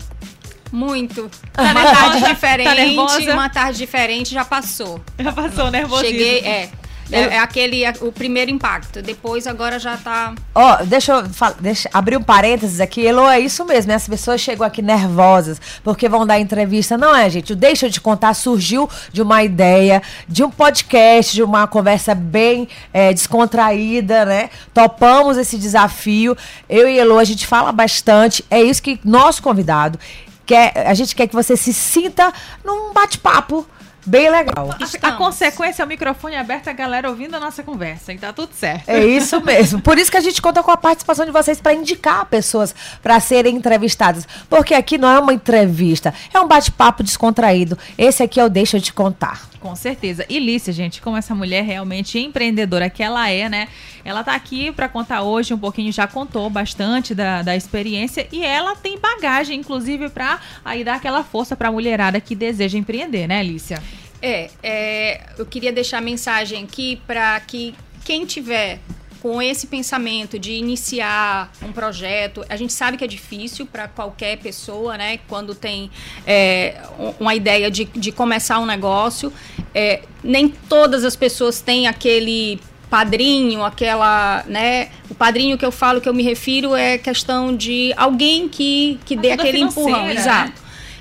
Muito. 0.71 1.29
Tá 1.53 1.63
uma 1.63 1.73
nervosa? 1.73 1.95
tarde 1.95 2.21
Tá 2.21 2.33
diferente, 2.33 2.75
nervosa? 2.75 3.33
uma 3.33 3.49
tarde 3.49 3.77
diferente 3.77 4.33
já 4.33 4.43
passou. 4.43 5.01
Já 5.17 5.31
passou 5.31 5.71
nervosismo. 5.71 6.11
Cheguei, 6.11 6.39
é. 6.39 6.69
É, 7.11 7.35
é 7.35 7.39
aquele, 7.39 7.83
é 7.83 7.93
o 8.01 8.11
primeiro 8.11 8.51
impacto. 8.51 9.01
Depois 9.01 9.47
agora 9.47 9.79
já 9.79 9.97
tá. 9.97 10.33
Ó, 10.53 10.83
deixa 10.83 11.13
eu 11.13 11.23
deixa, 11.59 11.89
abrir 11.93 12.17
um 12.17 12.23
parênteses 12.23 12.79
aqui. 12.79 13.05
Elo, 13.05 13.27
é 13.27 13.39
isso 13.39 13.63
mesmo. 13.65 13.93
As 13.93 14.07
pessoas 14.07 14.41
chegam 14.41 14.65
aqui 14.65 14.81
nervosas 14.81 15.61
porque 15.83 16.09
vão 16.09 16.25
dar 16.25 16.39
entrevista. 16.39 16.97
Não 16.97 17.15
é, 17.15 17.29
gente? 17.29 17.53
O 17.53 17.55
Deixa 17.55 17.87
eu 17.87 17.91
te 17.91 17.99
contar 17.99 18.33
surgiu 18.33 18.89
de 19.11 19.21
uma 19.21 19.43
ideia, 19.43 20.01
de 20.27 20.43
um 20.43 20.49
podcast, 20.49 21.33
de 21.33 21.43
uma 21.43 21.67
conversa 21.67 22.13
bem 22.13 22.67
é, 22.93 23.13
descontraída, 23.13 24.25
né? 24.25 24.49
Topamos 24.73 25.37
esse 25.37 25.57
desafio. 25.57 26.37
Eu 26.69 26.87
e 26.87 26.99
Elo, 26.99 27.17
a 27.17 27.23
gente 27.23 27.47
fala 27.47 27.71
bastante. 27.71 28.43
É 28.49 28.61
isso 28.61 28.81
que 28.81 28.99
nosso 29.03 29.41
convidado 29.41 29.99
quer. 30.45 30.71
A 30.87 30.93
gente 30.93 31.15
quer 31.15 31.27
que 31.27 31.35
você 31.35 31.55
se 31.55 31.73
sinta 31.73 32.33
num 32.63 32.93
bate-papo 32.93 33.65
bem 34.07 34.29
legal. 34.29 34.71
A, 34.71 34.83
a 34.83 34.85
Estamos. 34.85 35.17
consequência 35.17 35.83
é 35.83 35.85
o 35.85 35.87
microfone 35.87 36.35
aberto, 36.35 36.69
a 36.69 36.73
galera 36.73 37.09
ouvindo 37.09 37.35
a 37.35 37.39
nossa 37.39 37.61
conversa. 37.61 38.13
E 38.13 38.17
tá 38.17 38.31
tudo 38.31 38.53
certo. 38.53 38.89
É 38.89 39.05
isso 39.05 39.41
mesmo. 39.43 39.81
Por 39.81 39.97
isso 39.97 40.09
que 40.09 40.17
a 40.17 40.21
gente 40.21 40.41
conta 40.41 40.63
com 40.63 40.71
a 40.71 40.77
participação 40.77 41.25
de 41.25 41.31
vocês 41.31 41.59
para 41.59 41.73
indicar 41.73 42.25
pessoas 42.25 42.73
para 43.03 43.19
serem 43.19 43.55
entrevistadas. 43.55 44.27
Porque 44.49 44.73
aqui 44.73 44.97
não 44.97 45.09
é 45.09 45.19
uma 45.19 45.33
entrevista, 45.33 46.13
é 46.33 46.39
um 46.39 46.47
bate-papo 46.47 47.03
descontraído. 47.03 47.77
Esse 47.97 48.23
aqui 48.23 48.39
eu 48.39 48.49
deixo 48.49 48.77
eu 48.77 48.81
te 48.81 48.93
contar. 48.93 49.41
Com 49.67 49.75
certeza. 49.75 50.25
E 50.29 50.39
Lícia, 50.39 50.71
gente, 50.71 51.01
como 51.01 51.17
essa 51.17 51.35
mulher 51.35 51.61
realmente 51.61 52.17
empreendedora 52.17 52.89
que 52.89 53.03
ela 53.03 53.29
é, 53.29 53.49
né? 53.49 53.67
Ela 54.05 54.23
tá 54.23 54.33
aqui 54.33 54.71
para 54.71 54.87
contar 54.87 55.23
hoje 55.23 55.53
um 55.53 55.57
pouquinho, 55.57 55.91
já 55.91 56.07
contou 56.07 56.49
bastante 56.49 57.13
da, 57.13 57.41
da 57.41 57.53
experiência 57.53 58.25
e 58.31 58.45
ela 58.45 58.77
tem 58.77 58.97
bagagem, 58.97 59.59
inclusive, 59.59 60.07
para 60.07 60.39
aí 60.63 60.85
dar 60.85 60.95
aquela 60.95 61.21
força 61.21 61.53
pra 61.53 61.69
mulherada 61.69 62.21
que 62.21 62.33
deseja 62.33 62.77
empreender, 62.77 63.27
né, 63.27 63.43
Lícia? 63.43 63.83
É, 64.21 64.49
é, 64.63 65.21
eu 65.37 65.45
queria 65.45 65.73
deixar 65.73 65.97
a 65.97 66.01
mensagem 66.01 66.63
aqui 66.63 67.01
para 67.05 67.37
que 67.41 67.75
quem 68.05 68.25
tiver 68.25 68.79
com 69.21 69.41
esse 69.41 69.67
pensamento 69.67 70.37
de 70.39 70.53
iniciar 70.53 71.51
um 71.61 71.71
projeto, 71.71 72.45
a 72.49 72.55
gente 72.55 72.73
sabe 72.73 72.97
que 72.97 73.03
é 73.03 73.07
difícil 73.07 73.65
para 73.65 73.87
qualquer 73.87 74.37
pessoa, 74.37 74.97
né? 74.97 75.19
Quando 75.27 75.53
tem 75.55 75.89
é, 76.25 76.81
um- 76.99 77.13
uma 77.19 77.35
ideia 77.35 77.69
de, 77.71 77.85
de 77.85 78.11
começar 78.11 78.59
um 78.59 78.65
negócio, 78.65 79.31
é, 79.73 80.01
nem 80.23 80.47
todas 80.47 81.03
as 81.03 81.15
pessoas 81.15 81.61
têm 81.61 81.87
aquele 81.87 82.59
padrinho, 82.89 83.63
aquela, 83.63 84.43
né? 84.47 84.89
O 85.09 85.15
padrinho 85.15 85.57
que 85.57 85.65
eu 85.65 85.71
falo, 85.71 85.99
que 85.99 86.07
eu 86.07 86.13
me 86.13 86.23
refiro, 86.23 86.75
é 86.75 86.97
questão 86.97 87.55
de 87.55 87.93
alguém 87.97 88.47
que, 88.47 88.99
que 89.05 89.15
dê 89.15 89.31
aquele 89.31 89.59
empurrão, 89.59 89.93
financeira, 90.05 90.19
exato. 90.19 90.49
né? 90.49 90.53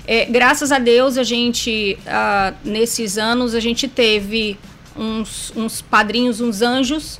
É, 0.09 0.25
graças 0.25 0.71
a 0.71 0.79
Deus, 0.79 1.17
a 1.17 1.23
gente, 1.23 1.97
ah, 2.07 2.53
nesses 2.63 3.17
anos, 3.17 3.53
a 3.53 3.59
gente 3.59 3.87
teve 3.89 4.57
uns, 4.95 5.51
uns 5.55 5.81
padrinhos, 5.81 6.39
uns 6.39 6.61
anjos, 6.61 7.19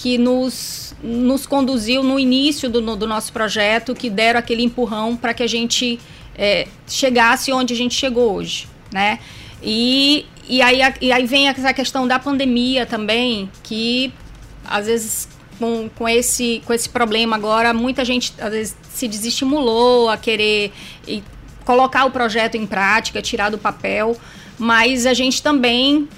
que 0.00 0.16
nos, 0.16 0.94
nos 1.02 1.44
conduziu 1.44 2.04
no 2.04 2.20
início 2.20 2.70
do, 2.70 2.80
no- 2.80 2.94
do 2.94 3.04
nosso 3.04 3.32
projeto, 3.32 3.96
que 3.96 4.08
deram 4.08 4.38
aquele 4.38 4.62
empurrão 4.62 5.16
para 5.16 5.34
que 5.34 5.42
a 5.42 5.46
gente 5.48 5.98
é, 6.36 6.68
chegasse 6.86 7.52
onde 7.52 7.74
a 7.74 7.76
gente 7.76 7.94
chegou 7.96 8.32
hoje, 8.36 8.68
né? 8.92 9.18
E, 9.60 10.24
e, 10.48 10.62
aí, 10.62 10.78
e 11.00 11.10
aí 11.10 11.26
vem 11.26 11.48
essa 11.48 11.72
questão 11.74 12.06
da 12.06 12.16
pandemia 12.16 12.86
também, 12.86 13.50
que 13.64 14.12
às 14.64 14.86
vezes 14.86 15.28
com, 15.58 15.90
com, 15.96 16.08
esse, 16.08 16.62
com 16.64 16.72
esse 16.72 16.88
problema 16.88 17.34
agora, 17.34 17.74
muita 17.74 18.04
gente 18.04 18.32
às 18.38 18.52
vezes 18.52 18.76
se 18.94 19.08
desestimulou 19.08 20.08
a 20.08 20.16
querer 20.16 20.72
colocar 21.64 22.04
o 22.04 22.10
projeto 22.12 22.54
em 22.56 22.66
prática, 22.66 23.20
tirar 23.20 23.50
do 23.50 23.58
papel, 23.58 24.16
mas 24.56 25.06
a 25.06 25.12
gente 25.12 25.42
também 25.42 26.08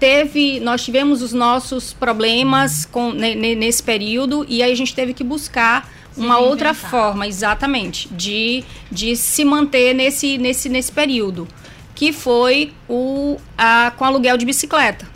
teve, 0.00 0.58
nós 0.60 0.82
tivemos 0.82 1.22
os 1.22 1.32
nossos 1.32 1.92
problemas 1.92 2.84
com, 2.86 3.12
ne- 3.12 3.34
ne- 3.34 3.54
nesse 3.54 3.82
período 3.82 4.44
e 4.48 4.62
aí 4.62 4.72
a 4.72 4.74
gente 4.74 4.94
teve 4.94 5.12
que 5.14 5.22
buscar 5.22 5.88
Se 6.12 6.20
uma 6.20 6.38
outra 6.38 6.72
forma, 6.74 7.26
exatamente, 7.28 8.08
de, 8.10 8.64
de 8.90 9.14
se 9.14 9.44
manter 9.44 9.94
nesse, 9.94 10.38
nesse, 10.38 10.68
nesse 10.68 10.90
período, 10.90 11.46
que 11.94 12.12
foi 12.12 12.72
o, 12.88 13.36
a, 13.56 13.92
com 13.96 14.04
aluguel 14.04 14.36
de 14.36 14.46
bicicleta, 14.46 15.06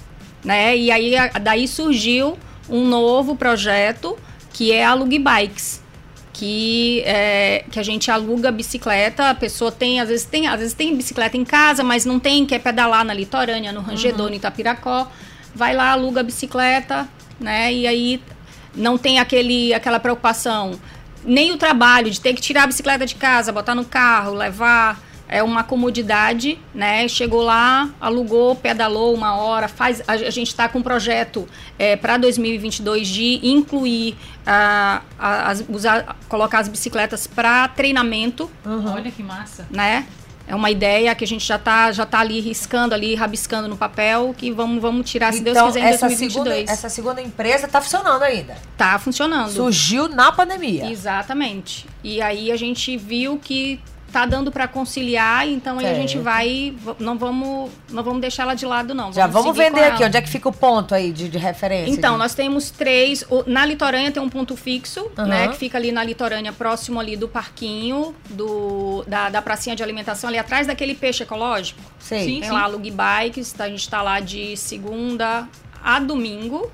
né? 0.44 0.76
E 0.76 0.90
aí 0.90 1.16
a- 1.16 1.28
daí 1.40 1.66
surgiu 1.66 2.38
um 2.68 2.86
novo 2.86 3.34
projeto 3.34 4.16
que 4.52 4.70
é 4.70 4.84
a 4.84 4.90
Alugue 4.90 5.18
Bikes, 5.18 5.82
que, 6.34 7.00
é, 7.06 7.64
que 7.70 7.78
a 7.78 7.82
gente 7.82 8.10
aluga 8.10 8.50
bicicleta, 8.50 9.30
a 9.30 9.34
pessoa 9.34 9.70
tem, 9.70 10.00
às 10.00 10.08
vezes 10.08 10.26
tem, 10.26 10.48
às 10.48 10.58
vezes 10.58 10.74
tem 10.74 10.94
bicicleta 10.96 11.36
em 11.36 11.44
casa, 11.44 11.84
mas 11.84 12.04
não 12.04 12.18
tem, 12.18 12.44
quer 12.44 12.58
pedalar 12.58 13.04
na 13.04 13.14
litorânea, 13.14 13.72
no 13.72 13.80
Rangedor, 13.80 14.28
no 14.28 14.34
Itapiracó, 14.34 15.08
vai 15.54 15.74
lá, 15.74 15.92
aluga 15.92 16.20
a 16.20 16.24
bicicleta, 16.24 17.08
né? 17.38 17.72
E 17.72 17.86
aí 17.86 18.20
não 18.74 18.98
tem 18.98 19.20
aquele, 19.20 19.72
aquela 19.72 20.00
preocupação, 20.00 20.72
nem 21.24 21.52
o 21.52 21.56
trabalho 21.56 22.10
de 22.10 22.20
ter 22.20 22.34
que 22.34 22.42
tirar 22.42 22.64
a 22.64 22.66
bicicleta 22.66 23.06
de 23.06 23.14
casa, 23.14 23.52
botar 23.52 23.76
no 23.76 23.84
carro, 23.84 24.34
levar, 24.34 25.00
é 25.28 25.42
uma 25.42 25.64
comodidade, 25.64 26.58
né? 26.74 27.08
Chegou 27.08 27.42
lá, 27.42 27.90
alugou, 28.00 28.54
pedalou 28.54 29.14
uma 29.14 29.34
hora, 29.36 29.68
faz. 29.68 30.02
A, 30.06 30.12
a 30.12 30.30
gente 30.30 30.48
está 30.48 30.68
com 30.68 30.78
um 30.78 30.82
projeto 30.82 31.48
para 32.00 32.16
2022 32.16 33.08
de 33.08 33.40
incluir 33.42 34.16
ah, 34.46 35.02
a- 35.18 35.50
as, 35.50 35.64
usar, 35.68 36.16
colocar 36.28 36.58
as 36.60 36.68
bicicletas 36.68 37.26
para 37.26 37.66
treinamento, 37.68 38.50
Olha 38.94 39.10
que 39.10 39.22
massa. 39.22 39.66
né? 39.70 40.06
É 40.46 40.54
uma 40.54 40.70
ideia 40.70 41.14
que 41.14 41.24
a 41.24 41.26
gente 41.26 41.42
já 41.42 41.58
tá, 41.58 41.90
já 41.90 42.04
tá 42.04 42.20
ali 42.20 42.38
riscando 42.38 42.94
ali, 42.94 43.14
rabiscando 43.14 43.66
no 43.66 43.78
papel, 43.78 44.34
que 44.36 44.50
vamos, 44.50 44.78
vamos 44.82 45.10
tirar, 45.10 45.32
se 45.32 45.40
Deus 45.40 45.56
quiser, 45.56 45.78
em 45.80 45.82
Então, 45.84 45.94
essa 45.94 46.06
2022. 46.06 46.54
segunda, 46.56 46.70
essa 46.72 46.88
segunda 46.90 47.22
empresa 47.22 47.66
tá 47.66 47.80
funcionando 47.80 48.22
ainda. 48.22 48.54
Tá 48.76 48.98
funcionando. 48.98 49.50
Surgiu 49.50 50.06
na 50.06 50.30
pandemia. 50.32 50.90
Exatamente. 50.90 51.86
E 52.02 52.20
aí 52.20 52.52
a 52.52 52.56
gente 52.58 52.94
viu 52.98 53.38
que 53.42 53.80
tá 54.14 54.24
dando 54.26 54.50
para 54.52 54.68
conciliar, 54.68 55.46
então 55.48 55.78
aí 55.78 55.86
a 55.86 55.94
gente 55.94 56.18
vai, 56.18 56.74
não 57.00 57.18
vamos, 57.18 57.70
não 57.90 58.02
vamos 58.02 58.20
deixar 58.20 58.44
ela 58.44 58.54
de 58.54 58.64
lado 58.64 58.94
não. 58.94 59.12
Já 59.12 59.26
vamos 59.26 59.56
seguir 59.56 59.70
com 59.70 59.76
vender 59.76 59.86
aqui. 59.92 60.04
Onde 60.04 60.16
é 60.16 60.22
que 60.22 60.28
fica 60.28 60.48
o 60.48 60.52
ponto 60.52 60.94
aí 60.94 61.10
de, 61.12 61.28
de 61.28 61.36
referência? 61.36 61.90
Então, 61.92 62.12
de- 62.12 62.18
nós 62.18 62.32
temos 62.34 62.70
três. 62.70 63.24
o- 63.28 63.42
Na 63.46 63.66
litorânea 63.66 64.12
tem 64.12 64.22
um 64.22 64.28
ponto 64.28 64.56
fixo, 64.56 65.10
Aham. 65.18 65.26
né? 65.26 65.48
Que 65.48 65.56
fica 65.56 65.76
ali 65.78 65.90
na 65.90 66.04
litorânea, 66.04 66.52
próximo 66.52 67.00
ali 67.00 67.16
do 67.16 67.26
parquinho, 67.28 68.14
do, 68.30 69.04
da, 69.08 69.28
da 69.30 69.42
pracinha 69.42 69.74
de 69.74 69.82
alimentação, 69.82 70.28
ali 70.28 70.38
atrás 70.38 70.66
daquele 70.66 70.94
peixe 70.94 71.24
ecológico. 71.24 71.80
Sim. 71.98 72.40
Tem 72.40 72.50
lá 72.50 72.66
Lug 72.66 72.90
Bikes, 72.92 73.54
a 73.58 73.68
gente 73.68 73.88
tá 73.88 74.00
lá 74.00 74.20
de 74.20 74.56
segunda 74.56 75.48
a 75.82 75.98
domingo, 75.98 76.70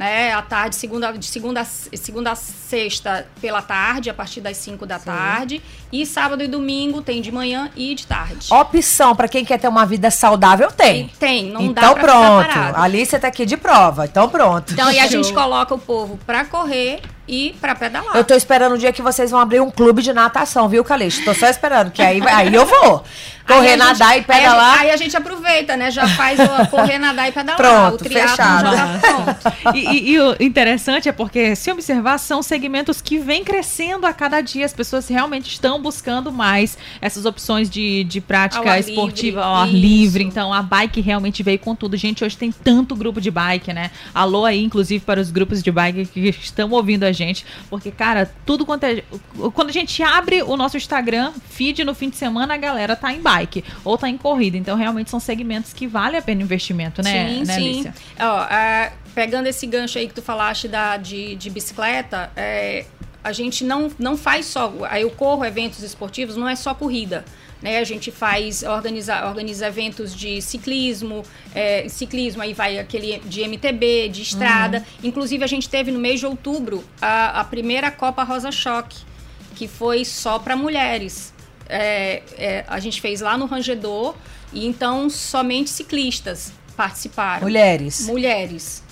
né? 0.00 0.32
À 0.32 0.40
tarde, 0.40 0.76
segunda, 0.76 1.12
de 1.12 1.26
segunda, 1.26 1.60
a- 1.60 1.64
segunda 1.64 2.32
a 2.32 2.34
sexta 2.34 3.26
pela 3.38 3.60
tarde, 3.60 4.08
a 4.08 4.14
partir 4.14 4.40
das 4.40 4.56
5 4.56 4.86
da 4.86 4.98
tarde. 4.98 5.62
E 5.92 6.06
sábado 6.06 6.42
e 6.42 6.48
domingo 6.48 7.02
tem 7.02 7.20
de 7.20 7.30
manhã 7.30 7.70
e 7.76 7.94
de 7.94 8.06
tarde. 8.06 8.48
Opção 8.52 9.14
pra 9.14 9.28
quem 9.28 9.44
quer 9.44 9.58
ter 9.58 9.68
uma 9.68 9.84
vida 9.84 10.10
saudável 10.10 10.70
tem. 10.72 11.08
Tem, 11.18 11.50
não 11.50 11.70
dá 11.72 11.82
então 11.82 11.94
pra 11.94 12.02
ficar 12.02 12.12
pronto. 12.12 12.48
parado. 12.48 12.76
A 12.78 12.82
Alicia 12.82 13.18
tá 13.20 13.28
aqui 13.28 13.44
de 13.44 13.58
prova. 13.58 14.06
Então 14.06 14.26
pronto. 14.30 14.72
Então, 14.72 14.90
e 14.90 14.98
a 14.98 15.06
gente 15.06 15.32
coloca 15.34 15.74
o 15.74 15.78
povo 15.78 16.18
pra 16.26 16.46
correr 16.46 17.00
e 17.30 17.54
pra 17.60 17.74
pedalar. 17.76 18.16
Eu 18.16 18.24
tô 18.24 18.34
esperando 18.34 18.74
o 18.74 18.78
dia 18.78 18.92
que 18.92 19.00
vocês 19.02 19.30
vão 19.30 19.38
abrir 19.40 19.60
um 19.60 19.70
clube 19.70 20.02
de 20.02 20.12
natação, 20.12 20.68
viu, 20.68 20.82
Calixto? 20.84 21.24
Tô 21.24 21.32
só 21.32 21.46
esperando, 21.48 21.90
que 21.92 22.02
aí, 22.02 22.20
aí 22.26 22.52
eu 22.52 22.66
vou. 22.66 23.04
Correr, 23.46 23.60
Aí 23.60 23.68
gente- 23.70 23.78
nadar 23.78 24.10
e 24.10 24.12
aí 24.18 24.22
pedalar. 24.22 24.72
gente- 24.74 24.80
Aí 24.84 24.90
a, 24.92 24.96
gente 24.96 25.16
aproveita, 25.16 25.76
né? 25.76 25.90
Já 25.90 26.06
faz 26.06 26.38
o 26.38 26.66
correr, 26.70 26.98
nadar 26.98 27.28
e 27.28 27.32
pedalar. 27.32 27.56
Pronto, 27.56 28.06
o 28.06 28.08
fechado. 28.08 28.76
já 28.76 28.86
tá 28.86 28.98
pronto. 29.00 29.74
E, 29.74 29.78
e- 29.78 30.10
e 30.12 30.20
o 30.20 30.36
interessante 30.38 31.08
é 31.08 31.12
porque, 31.12 31.56
se 31.56 31.70
observar, 31.72 32.18
são 32.18 32.42
segmentos 32.44 33.00
que 33.00 33.18
vêm 33.18 33.42
crescendo 33.42 34.06
a 34.06 34.12
cada 34.12 34.40
dia. 34.40 34.64
As 34.64 34.72
pessoas 34.72 35.08
realmente 35.08 35.48
estão 35.50 35.80
buscando 35.82 36.30
mais 36.30 36.78
essas 37.00 37.24
opções 37.26 37.68
de, 37.68 38.04
de 38.04 38.20
prática 38.20 38.72
Ao 38.72 38.78
esportiva 38.78 39.40
livre, 39.40 39.42
ao 39.42 39.54
ar 39.56 39.66
isso. 39.68 39.76
livre. 39.76 40.24
Então, 40.24 40.52
a 40.54 40.62
bike 40.62 41.00
realmente 41.00 41.42
veio 41.42 41.58
com 41.58 41.74
tudo. 41.74 41.96
Gente, 41.96 42.24
hoje 42.24 42.36
tem 42.36 42.52
tanto 42.52 42.94
grupo 42.94 43.20
de 43.20 43.32
bike, 43.32 43.72
né? 43.72 43.90
Alô 44.14 44.44
aí, 44.44 44.62
inclusive, 44.62 45.04
para 45.04 45.20
os 45.20 45.30
grupos 45.32 45.60
de 45.60 45.72
bike 45.72 46.06
que 46.06 46.28
estão 46.28 46.70
ouvindo 46.70 47.02
a 47.02 47.10
gente. 47.10 47.19
Porque, 47.68 47.90
cara, 47.90 48.30
tudo 48.44 48.64
quanto 48.64 48.84
é. 48.84 49.02
Quando 49.54 49.70
a 49.70 49.72
gente 49.72 50.02
abre 50.02 50.42
o 50.42 50.56
nosso 50.56 50.76
Instagram, 50.76 51.32
feed 51.48 51.84
no 51.84 51.94
fim 51.94 52.08
de 52.08 52.16
semana, 52.16 52.54
a 52.54 52.56
galera 52.56 52.96
tá 52.96 53.12
em 53.12 53.20
bike 53.20 53.64
ou 53.84 53.98
tá 53.98 54.08
em 54.08 54.16
corrida. 54.16 54.56
Então, 54.56 54.76
realmente 54.76 55.10
são 55.10 55.20
segmentos 55.20 55.72
que 55.72 55.86
vale 55.86 56.16
a 56.16 56.22
pena 56.22 56.40
o 56.40 56.44
investimento, 56.44 57.02
né, 57.02 57.28
sim, 57.28 57.44
né 57.44 57.54
sim. 57.54 57.92
Ó, 58.18 58.44
é, 58.44 58.92
pegando 59.14 59.46
esse 59.46 59.66
gancho 59.66 59.98
aí 59.98 60.08
que 60.08 60.14
tu 60.14 60.22
falaste 60.22 60.68
da, 60.68 60.96
de, 60.96 61.34
de 61.36 61.50
bicicleta, 61.50 62.30
é, 62.36 62.86
a 63.22 63.32
gente 63.32 63.64
não, 63.64 63.90
não 63.98 64.16
faz 64.16 64.46
só. 64.46 64.72
Aí 64.88 65.02
eu 65.02 65.10
corro 65.10 65.44
eventos 65.44 65.82
esportivos, 65.82 66.36
não 66.36 66.48
é 66.48 66.56
só 66.56 66.74
corrida. 66.74 67.24
Né? 67.62 67.78
A 67.78 67.84
gente 67.84 68.10
faz, 68.10 68.62
organiza, 68.62 69.26
organiza 69.26 69.66
eventos 69.66 70.14
de 70.14 70.40
ciclismo, 70.40 71.22
é, 71.54 71.88
ciclismo, 71.88 72.42
aí 72.42 72.54
vai 72.54 72.78
aquele 72.78 73.18
de 73.20 73.42
MTB, 73.42 74.08
de 74.08 74.22
estrada. 74.22 74.78
Uhum. 74.78 75.08
Inclusive, 75.08 75.44
a 75.44 75.46
gente 75.46 75.68
teve 75.68 75.90
no 75.90 75.98
mês 75.98 76.20
de 76.20 76.26
outubro 76.26 76.84
a, 77.00 77.40
a 77.40 77.44
primeira 77.44 77.90
Copa 77.90 78.22
Rosa 78.22 78.50
Choque, 78.50 78.98
que 79.54 79.68
foi 79.68 80.04
só 80.04 80.38
para 80.38 80.56
mulheres. 80.56 81.32
É, 81.68 82.22
é, 82.36 82.64
a 82.66 82.80
gente 82.80 83.00
fez 83.00 83.20
lá 83.20 83.36
no 83.36 83.46
Rangedor, 83.46 84.14
e 84.52 84.66
então 84.66 85.08
somente 85.08 85.70
ciclistas 85.70 86.52
participaram. 86.76 87.42
Mulheres. 87.42 88.06
Mulheres. 88.06 88.82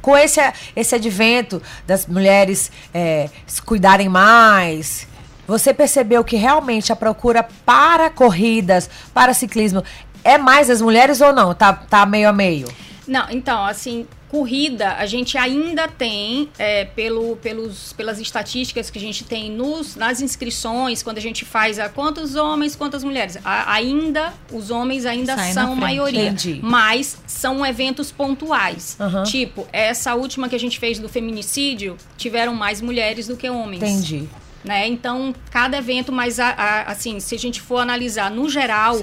Com 0.00 0.16
esse, 0.16 0.40
esse 0.74 0.94
advento 0.94 1.60
das 1.86 2.06
mulheres 2.06 2.72
é, 2.94 3.28
se 3.46 3.60
cuidarem 3.60 4.08
mais, 4.08 5.06
você 5.50 5.74
percebeu 5.74 6.22
que 6.22 6.36
realmente 6.36 6.92
a 6.92 6.96
procura 6.96 7.42
para 7.42 8.08
corridas, 8.08 8.88
para 9.12 9.34
ciclismo, 9.34 9.82
é 10.22 10.38
mais 10.38 10.70
as 10.70 10.80
mulheres 10.80 11.20
ou 11.20 11.32
não? 11.32 11.52
Tá, 11.52 11.72
tá 11.72 12.06
meio 12.06 12.28
a 12.28 12.32
meio? 12.32 12.68
Não, 13.04 13.28
então, 13.30 13.64
assim, 13.64 14.06
corrida, 14.28 14.92
a 14.92 15.06
gente 15.06 15.36
ainda 15.36 15.88
tem, 15.88 16.48
é, 16.56 16.84
pelo, 16.84 17.34
pelos, 17.36 17.92
pelas 17.94 18.20
estatísticas 18.20 18.88
que 18.88 18.96
a 18.96 19.00
gente 19.00 19.24
tem 19.24 19.50
nos, 19.50 19.96
nas 19.96 20.20
inscrições, 20.20 21.02
quando 21.02 21.18
a 21.18 21.20
gente 21.20 21.44
faz 21.44 21.80
a 21.80 21.88
quantos 21.88 22.36
homens, 22.36 22.76
quantas 22.76 23.02
mulheres, 23.02 23.36
a, 23.44 23.72
ainda, 23.72 24.32
os 24.52 24.70
homens 24.70 25.04
ainda 25.04 25.34
na 25.34 25.52
são 25.52 25.74
maioria. 25.74 26.28
Entendi. 26.28 26.60
Mas 26.62 27.18
são 27.26 27.66
eventos 27.66 28.12
pontuais. 28.12 28.96
Aham. 29.00 29.24
Tipo, 29.24 29.66
essa 29.72 30.14
última 30.14 30.48
que 30.48 30.54
a 30.54 30.60
gente 30.60 30.78
fez 30.78 31.00
do 31.00 31.08
feminicídio, 31.08 31.96
tiveram 32.16 32.54
mais 32.54 32.80
mulheres 32.80 33.26
do 33.26 33.36
que 33.36 33.50
homens. 33.50 33.82
Entendi. 33.82 34.28
Né? 34.62 34.86
Então, 34.88 35.34
cada 35.50 35.78
evento, 35.78 36.12
mas 36.12 36.38
a- 36.38 36.50
a- 36.56 36.82
assim, 36.92 37.18
se 37.18 37.34
a 37.34 37.38
gente 37.38 37.60
for 37.62 37.78
analisar 37.78 38.30
no 38.30 38.46
geral, 38.50 38.94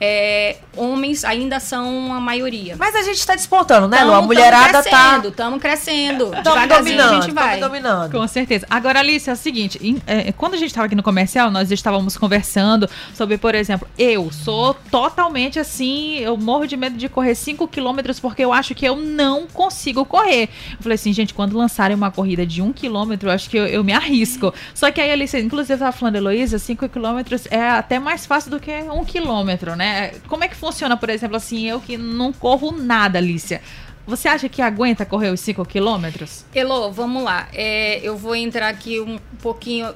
é, 0.00 0.56
homens 0.76 1.24
ainda 1.24 1.60
são 1.60 2.12
a 2.12 2.18
maioria. 2.20 2.74
Mas 2.76 2.96
a 2.96 3.02
gente 3.02 3.24
tá 3.24 3.34
despontando, 3.36 3.86
né, 3.86 4.02
Lu? 4.02 4.10
A 4.10 4.14
Tamo- 4.16 4.26
mulherada 4.26 4.82
tamo 4.82 4.90
tá. 4.90 4.90
crescendo, 4.90 5.28
Estamos 5.28 5.60
crescendo. 5.62 6.34
Estamos 6.36 6.68
dominando, 6.68 7.10
a 7.12 7.20
gente 7.20 7.32
vai. 7.32 7.60
dominando. 7.60 8.10
Com 8.10 8.26
certeza. 8.26 8.66
Agora, 8.68 8.98
Alice, 8.98 9.30
é 9.30 9.32
o 9.32 9.36
seguinte: 9.36 9.78
em- 9.80 10.02
é, 10.06 10.32
quando 10.32 10.54
a 10.54 10.56
gente 10.56 10.70
estava 10.70 10.86
aqui 10.86 10.96
no 10.96 11.02
comercial, 11.02 11.48
nós 11.50 11.70
estávamos 11.70 12.16
conversando 12.18 12.88
sobre, 13.14 13.38
por 13.38 13.54
exemplo, 13.54 13.86
eu 13.96 14.32
sou 14.32 14.74
totalmente 14.90 15.60
assim, 15.60 16.16
eu 16.18 16.36
morro 16.36 16.66
de 16.66 16.76
medo 16.76 16.96
de 16.96 17.08
correr 17.08 17.36
5 17.36 17.68
quilômetros 17.68 18.18
porque 18.18 18.44
eu 18.44 18.52
acho 18.52 18.74
que 18.74 18.84
eu 18.84 18.96
não 18.96 19.46
consigo 19.46 20.04
correr. 20.04 20.48
Eu 20.72 20.78
falei 20.82 20.96
assim, 20.96 21.12
gente, 21.12 21.32
quando 21.32 21.56
lançarem 21.56 21.96
uma 21.96 22.10
corrida 22.10 22.44
de 22.44 22.60
1 22.60 22.72
quilômetro, 22.72 23.28
eu 23.28 23.32
acho 23.32 23.48
que 23.48 23.56
eu, 23.56 23.66
eu 23.66 23.84
me 23.84 23.92
arrisco. 23.92 24.52
Só 24.74 24.90
que 24.90 25.03
aí, 25.04 25.12
Alice, 25.12 25.38
inclusive, 25.38 25.72
eu 25.72 25.76
estava 25.76 25.92
falando, 25.92 26.16
Heloísa, 26.16 26.58
5 26.58 26.88
quilômetros 26.88 27.46
é 27.50 27.60
até 27.60 27.98
mais 27.98 28.26
fácil 28.26 28.50
do 28.50 28.60
que 28.60 28.72
1 28.72 29.04
quilômetro, 29.04 29.76
né? 29.76 30.12
Como 30.26 30.42
é 30.44 30.48
que 30.48 30.56
funciona, 30.56 30.96
por 30.96 31.08
exemplo, 31.08 31.36
assim, 31.36 31.68
eu 31.68 31.80
que 31.80 31.96
não 31.96 32.32
corro 32.32 32.72
nada, 32.72 33.18
Alicia? 33.18 33.60
Você 34.06 34.28
acha 34.28 34.48
que 34.48 34.60
aguenta 34.60 35.06
correr 35.06 35.30
os 35.30 35.40
5 35.40 35.64
quilômetros? 35.64 36.44
Elô, 36.54 36.90
vamos 36.90 37.22
lá. 37.22 37.48
É, 37.54 38.00
eu 38.02 38.16
vou 38.16 38.34
entrar 38.36 38.68
aqui 38.68 39.00
um 39.00 39.18
pouquinho 39.40 39.94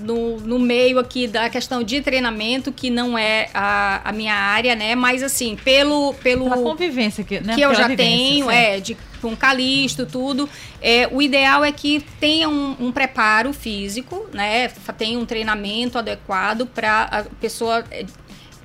no, 0.00 0.38
no 0.40 0.58
meio 0.58 0.98
aqui 0.98 1.26
da 1.26 1.48
questão 1.50 1.82
de 1.82 2.00
treinamento, 2.00 2.70
que 2.72 2.90
não 2.90 3.16
é 3.18 3.48
a, 3.52 4.08
a 4.08 4.12
minha 4.12 4.34
área, 4.34 4.74
né? 4.74 4.94
Mas 4.94 5.22
assim, 5.22 5.56
pelo. 5.56 6.14
pelo 6.14 6.44
Pela 6.44 6.62
convivência 6.62 7.24
que, 7.24 7.40
né? 7.40 7.54
que 7.54 7.60
eu 7.60 7.70
Pela 7.70 7.88
já 7.88 7.96
tenho, 7.96 8.46
sim. 8.46 8.52
é, 8.52 8.80
de 8.80 8.96
com 9.28 9.36
calisto, 9.36 10.06
tudo. 10.06 10.48
É, 10.80 11.08
o 11.10 11.20
ideal 11.20 11.64
é 11.64 11.72
que 11.72 12.00
tenha 12.20 12.48
um, 12.48 12.76
um 12.78 12.92
preparo 12.92 13.52
físico, 13.52 14.26
né? 14.32 14.68
Tenha 14.96 15.18
um 15.18 15.26
treinamento 15.26 15.98
adequado 15.98 16.66
para 16.66 17.02
a 17.04 17.22
pessoa. 17.40 17.84
É, 17.90 18.04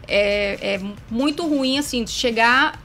é, 0.07 0.73
é 0.75 0.81
muito 1.09 1.47
ruim, 1.47 1.77
assim, 1.79 2.05
chegar 2.05 2.79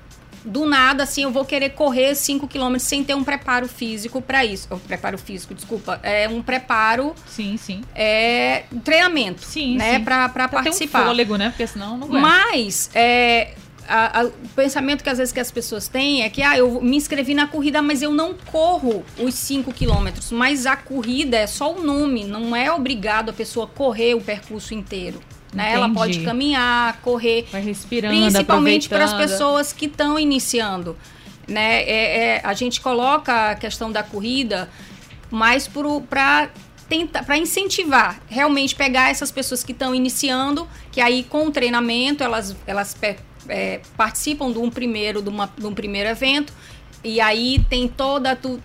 do 0.45 0.65
nada, 0.65 1.03
assim, 1.03 1.25
eu 1.25 1.31
vou 1.33 1.45
querer 1.45 1.71
correr 1.71 2.15
5 2.15 2.47
km 2.47 2.79
sem 2.79 3.03
ter 3.03 3.15
um 3.17 3.25
preparo 3.25 3.67
físico 3.67 4.23
para 4.23 4.45
isso. 4.45 4.69
O 4.71 4.79
preparo 4.79 5.19
físico, 5.19 5.53
desculpa. 5.53 5.99
É 6.05 6.29
um 6.29 6.41
preparo, 6.41 7.17
Sim, 7.27 7.57
sim. 7.57 7.83
é 7.97 8.63
um 8.73 8.79
treinamento, 8.79 9.45
Sim, 9.45 9.77
né? 9.77 9.95
sim. 9.99 10.05
Para 10.05 10.29
Pra 10.29 10.47
ter 10.49 10.57
um 10.57 10.63
participar. 10.63 11.05
fôlego, 11.05 11.37
né? 11.37 11.49
Porque 11.51 11.67
senão 11.67 11.99
não 11.99 12.07
aguenta. 12.07 12.21
Mas 12.21 12.91
é, 12.95 13.55
a- 13.89 14.21
a- 14.21 14.25
o 14.25 14.49
pensamento 14.55 15.03
que 15.03 15.11
às 15.11 15.19
vezes 15.19 15.33
que 15.33 15.41
as 15.41 15.51
pessoas 15.51 15.89
têm 15.89 16.23
é 16.23 16.29
que 16.31 16.43
ah, 16.43 16.57
eu 16.57 16.81
me 16.81 16.97
inscrevi 16.97 17.35
na 17.35 17.47
corrida, 17.47 17.81
mas 17.83 18.03
eu 18.03 18.13
não 18.13 18.35
corro 18.35 19.05
os 19.19 19.35
5 19.35 19.73
quilômetros. 19.73 20.31
Mas 20.33 20.67
a 20.67 20.77
corrida 20.77 21.37
é 21.37 21.47
só 21.47 21.73
o 21.75 21.83
nome, 21.83 22.25
não 22.25 22.55
é 22.55 22.71
obrigado 22.73 23.31
a 23.31 23.33
pessoa 23.33 23.67
correr 23.67 24.15
o 24.15 24.21
percurso 24.21 24.75
inteiro. 24.75 25.21
Né? 25.55 25.73
Ela 25.73 25.89
pode 25.89 26.21
caminhar, 26.21 27.01
correr, 27.01 27.47
Vai 27.51 27.63
respirando, 27.63 28.15
principalmente 28.15 28.89
para 28.89 29.05
as 29.05 29.15
pessoas 29.15 29.73
que 29.73 29.87
estão 29.87 30.19
iniciando. 30.19 30.97
Né? 31.49 31.83
É, 31.85 32.19
é, 32.37 32.41
a 32.45 32.53
gente 32.53 32.81
coloca 32.81 33.53
a 33.53 33.55
questão 33.55 33.91
da 33.91 34.03
corrida 34.03 34.69
mais 35.31 35.69
para 36.11 36.51
tentar 36.89 37.25
para 37.25 37.37
incentivar 37.37 38.21
realmente 38.29 38.75
pegar 38.75 39.11
essas 39.11 39.31
pessoas 39.33 39.65
que 39.65 39.73
estão 39.73 39.93
iniciando 39.95 40.69
que 40.93 41.01
aí 41.01 41.25
com 41.25 41.47
o 41.47 41.51
treinamento 41.51 42.23
elas 42.23 42.55
elas 42.65 42.95
é, 43.49 43.81
participam 43.97 44.51
de 44.53 44.59
um 44.59 44.71
primeiro 44.71 45.23
de, 45.23 45.29
uma, 45.29 45.51
de 45.57 45.67
um 45.67 45.75
primeiro 45.75 46.09
evento 46.09 46.53
e 47.05 47.21
aí 47.21 47.65
tem 47.71 47.87
toda 47.89 48.35
tu 48.35 48.61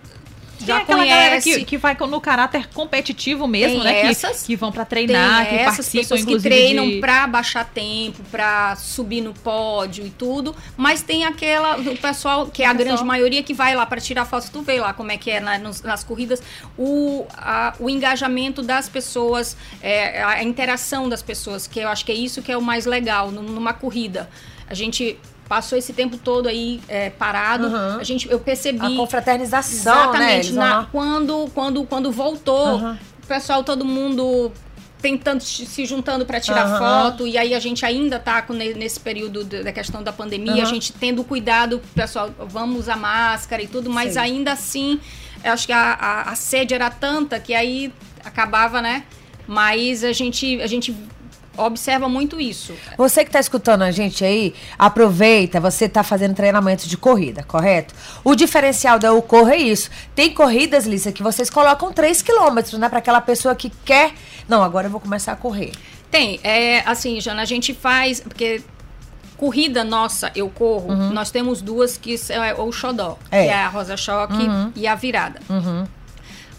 Tem 0.57 0.67
já 0.67 0.77
aquela 0.77 1.03
galera 1.03 1.29
conhece 1.41 1.59
que, 1.59 1.65
que 1.65 1.77
vai 1.77 1.97
no 1.99 2.21
caráter 2.21 2.67
competitivo 2.69 3.47
mesmo, 3.47 3.81
Tem 3.81 3.83
né? 3.83 4.01
Que- 4.01 4.07
essas, 4.09 4.43
que, 4.43 4.55
vão 4.55 4.71
pra 4.71 4.85
tem 4.85 5.07
treinar, 5.07 5.47
que 5.49 5.55
essas 5.55 5.75
participam, 5.77 6.01
pessoas 6.01 6.23
que 6.25 6.39
treinam 6.39 6.87
de... 6.87 6.99
pra 6.99 7.25
baixar 7.25 7.65
tempo, 7.65 8.21
pra 8.29 8.75
subir 8.75 9.21
no 9.21 9.33
pódio 9.33 10.05
e 10.05 10.11
tudo, 10.11 10.55
mas 10.77 11.01
tem 11.01 11.25
aquela 11.25 11.77
o 11.79 11.97
pessoal 11.97 12.45
que 12.45 12.61
é 12.61 12.67
a 12.67 12.75
pessoal- 12.75 12.85
grande 12.95 13.03
maioria 13.03 13.41
que 13.41 13.55
vai 13.55 13.73
lá 13.75 13.87
pra 13.87 13.99
tirar 13.99 14.23
foto, 14.25 14.51
tu 14.51 14.61
vê 14.61 14.79
lá 14.79 14.93
como 14.93 15.11
é 15.11 15.17
que 15.17 15.31
é 15.31 15.39
na- 15.39 15.57
nos- 15.57 15.81
nas 15.81 16.03
corridas, 16.03 16.43
o, 16.77 17.25
a- 17.35 17.73
o 17.79 17.89
engajamento 17.89 18.61
das 18.61 18.87
pessoas, 18.87 19.57
é, 19.81 20.21
a 20.23 20.43
interação 20.43 21.09
das 21.09 21.23
pessoas, 21.23 21.65
que 21.65 21.79
eu 21.79 21.87
acho 21.89 22.05
que 22.05 22.11
é 22.11 22.15
isso 22.15 22.39
que 22.43 22.51
é 22.51 22.57
o 22.57 22.61
mais 22.61 22.85
legal 22.85 23.31
num- 23.31 23.41
numa 23.41 23.73
corrida. 23.73 24.29
A 24.71 24.73
gente 24.73 25.19
passou 25.49 25.77
esse 25.77 25.91
tempo 25.91 26.15
todo 26.17 26.47
aí 26.47 26.79
é, 26.87 27.09
parado, 27.09 27.67
Uhum. 27.67 27.99
a 27.99 28.03
gente 28.03 28.31
eu 28.31 28.39
percebi 28.39 28.93
A 28.93 28.95
confraternização, 28.97 30.13
né? 30.13 30.39
Exatamente. 30.39 30.53
Vão 30.53 30.63
na- 30.63 30.75
lá. 30.79 30.87
quando, 30.89 31.51
quando, 31.53 31.83
quando 31.83 32.09
voltou, 32.09 32.67
Aham. 32.77 32.97
o 33.21 33.27
pessoal, 33.27 33.61
todo 33.61 33.83
mundo 33.83 34.49
tentando 35.01 35.41
se 35.41 35.83
juntando 35.85 36.25
para 36.25 36.39
tirar 36.39 36.63
Aham. 36.65 36.77
foto 36.79 37.27
e 37.27 37.35
aí 37.37 37.53
a 37.55 37.59
gente 37.59 37.83
ainda 37.85 38.17
tá 38.19 38.41
com 38.43 38.53
ne- 38.53 38.75
nesse 38.75 38.99
período 38.99 39.43
da 39.43 39.71
questão 39.73 40.01
da 40.03 40.13
pandemia 40.13 40.53
Aham. 40.53 40.61
a 40.61 40.65
gente 40.65 40.93
tendo 40.93 41.23
cuidado 41.23 41.81
pessoal 41.95 42.29
vamos 42.47 42.81
usar 42.81 42.97
máscara 42.97 43.63
e 43.63 43.67
tudo 43.67 43.89
mas 43.89 44.13
Sim. 44.13 44.19
ainda 44.19 44.51
assim 44.51 44.99
eu 45.43 45.53
acho 45.53 45.65
que 45.65 45.73
a, 45.73 45.93
a, 45.93 46.21
a 46.29 46.35
sede 46.35 46.75
era 46.75 46.91
tanta 46.91 47.39
que 47.39 47.51
aí 47.51 47.91
acabava 48.23 48.79
né 48.79 49.03
mas 49.47 50.03
a 50.03 50.13
gente 50.13 50.61
a 50.61 50.67
gente 50.67 50.95
observa 51.57 52.07
muito 52.07 52.39
isso 52.39 52.73
Você 52.97 53.23
que 53.23 53.29
está 53.29 53.39
escutando 53.39 53.81
a 53.81 53.91
gente 53.91 54.23
aí, 54.23 54.53
aproveita, 54.79 55.59
você 55.59 55.85
está 55.85 56.01
fazendo 56.03 56.33
treinamento 56.33 56.87
de 56.87 56.97
corrida, 56.97 57.43
correto? 57.43 57.93
O 58.23 58.35
diferencial 58.35 58.97
da 58.97 59.09
Eu 59.09 59.21
Corro 59.21 59.49
é 59.49 59.57
isso. 59.57 59.89
Tem 60.15 60.33
corridas, 60.33 60.85
Lícia, 60.85 61.11
que 61.11 61.21
vocês 61.23 61.49
colocam 61.49 61.91
3 61.91 62.21
quilômetros, 62.21 62.79
né? 62.79 62.87
Para 62.89 62.99
aquela 62.99 63.21
pessoa 63.21 63.53
que 63.55 63.69
quer. 63.83 64.13
Não, 64.47 64.63
agora 64.63 64.87
eu 64.87 64.91
vou 64.91 64.99
começar 64.99 65.33
a 65.33 65.35
correr. 65.35 65.71
Tem, 66.09 66.39
é 66.43 66.81
assim, 66.85 67.19
Jana, 67.21 67.41
a 67.41 67.45
gente 67.45 67.73
faz, 67.73 68.19
porque 68.19 68.61
corrida 69.37 69.83
nossa, 69.83 70.31
eu 70.35 70.49
corro, 70.49 70.93
nós 70.93 71.31
temos 71.31 71.61
duas 71.61 71.97
que 71.97 72.17
são 72.17 72.43
é, 72.43 72.53
o 72.53 72.71
xodó, 72.71 73.17
É. 73.31 73.43
que 73.45 73.49
é 73.49 73.55
a 73.55 73.67
Rosa 73.69 73.97
Choque 73.97 74.47
e 74.75 74.85
a 74.87 74.93
virada. 74.93 75.39
Uhum. 75.49 75.87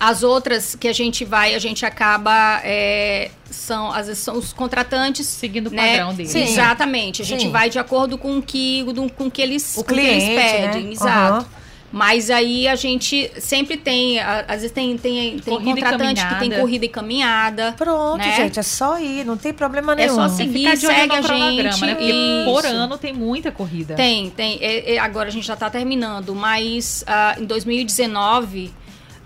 As 0.04 0.24
outras 0.24 0.74
que 0.74 0.88
a 0.88 0.92
gente 0.92 1.24
vai, 1.24 1.54
a 1.54 1.60
gente 1.60 1.86
acaba, 1.86 2.60
é, 2.64 3.30
são, 3.48 3.92
às 3.92 4.08
vezes 4.08 4.20
são 4.20 4.36
os 4.36 4.52
contratantes. 4.52 5.28
Seguindo 5.28 5.68
o 5.68 5.70
né? 5.70 5.90
padrão 5.98 6.12
deles. 6.12 6.32
Sim. 6.32 6.42
Exatamente, 6.42 7.22
a 7.22 7.24
gente 7.24 7.44
Sim. 7.44 7.50
vai 7.52 7.70
de 7.70 7.78
acordo 7.78 8.18
com 8.18 8.38
o 8.38 8.42
que, 8.42 8.84
com, 8.84 9.08
com 9.08 9.30
que 9.30 9.40
eles, 9.40 9.76
O 9.76 9.84
com 9.84 9.94
que 9.94 10.00
eles 10.00 10.24
cliente, 10.24 10.42
pedem, 10.42 10.84
né? 10.86 10.90
exato. 10.92 11.34
Aham. 11.34 11.46
Mas 11.92 12.30
aí 12.30 12.66
a 12.66 12.74
gente 12.74 13.30
sempre 13.38 13.76
tem, 13.76 14.18
às 14.18 14.62
vezes 14.62 14.72
tem, 14.72 14.96
tem, 14.96 15.38
tem 15.38 15.54
Corrida 15.54 15.72
contratante 15.72 16.26
que 16.26 16.34
tem 16.40 16.50
corrida 16.50 16.86
e 16.86 16.88
caminhada. 16.88 17.74
Pronto, 17.76 18.16
né? 18.16 18.34
gente, 18.34 18.58
é 18.58 18.62
só 18.62 18.98
ir, 18.98 19.26
não 19.26 19.36
tem 19.36 19.52
problema 19.52 19.92
É 19.92 19.96
nenhum. 19.96 20.14
só 20.14 20.24
É 20.24 20.28
seguir, 20.30 20.70
ficar 20.70 20.74
de 20.76 20.86
olho 20.86 20.96
segue 20.96 21.06
no 21.08 21.14
a 21.14 21.22
cronograma, 21.22 21.72
gente. 21.72 21.84
né? 21.84 21.94
Porque 21.94 22.12
por 22.46 22.64
Isso. 22.64 22.74
ano 22.74 22.98
tem 22.98 23.12
muita 23.12 23.52
corrida. 23.52 23.94
Tem, 23.94 24.30
tem. 24.30 24.58
É, 24.62 24.94
é, 24.94 24.98
agora 24.98 25.28
a 25.28 25.30
gente 25.30 25.46
já 25.46 25.52
está 25.52 25.68
terminando, 25.68 26.34
mas 26.34 27.04
ah, 27.06 27.36
em 27.38 27.44
2019 27.44 28.72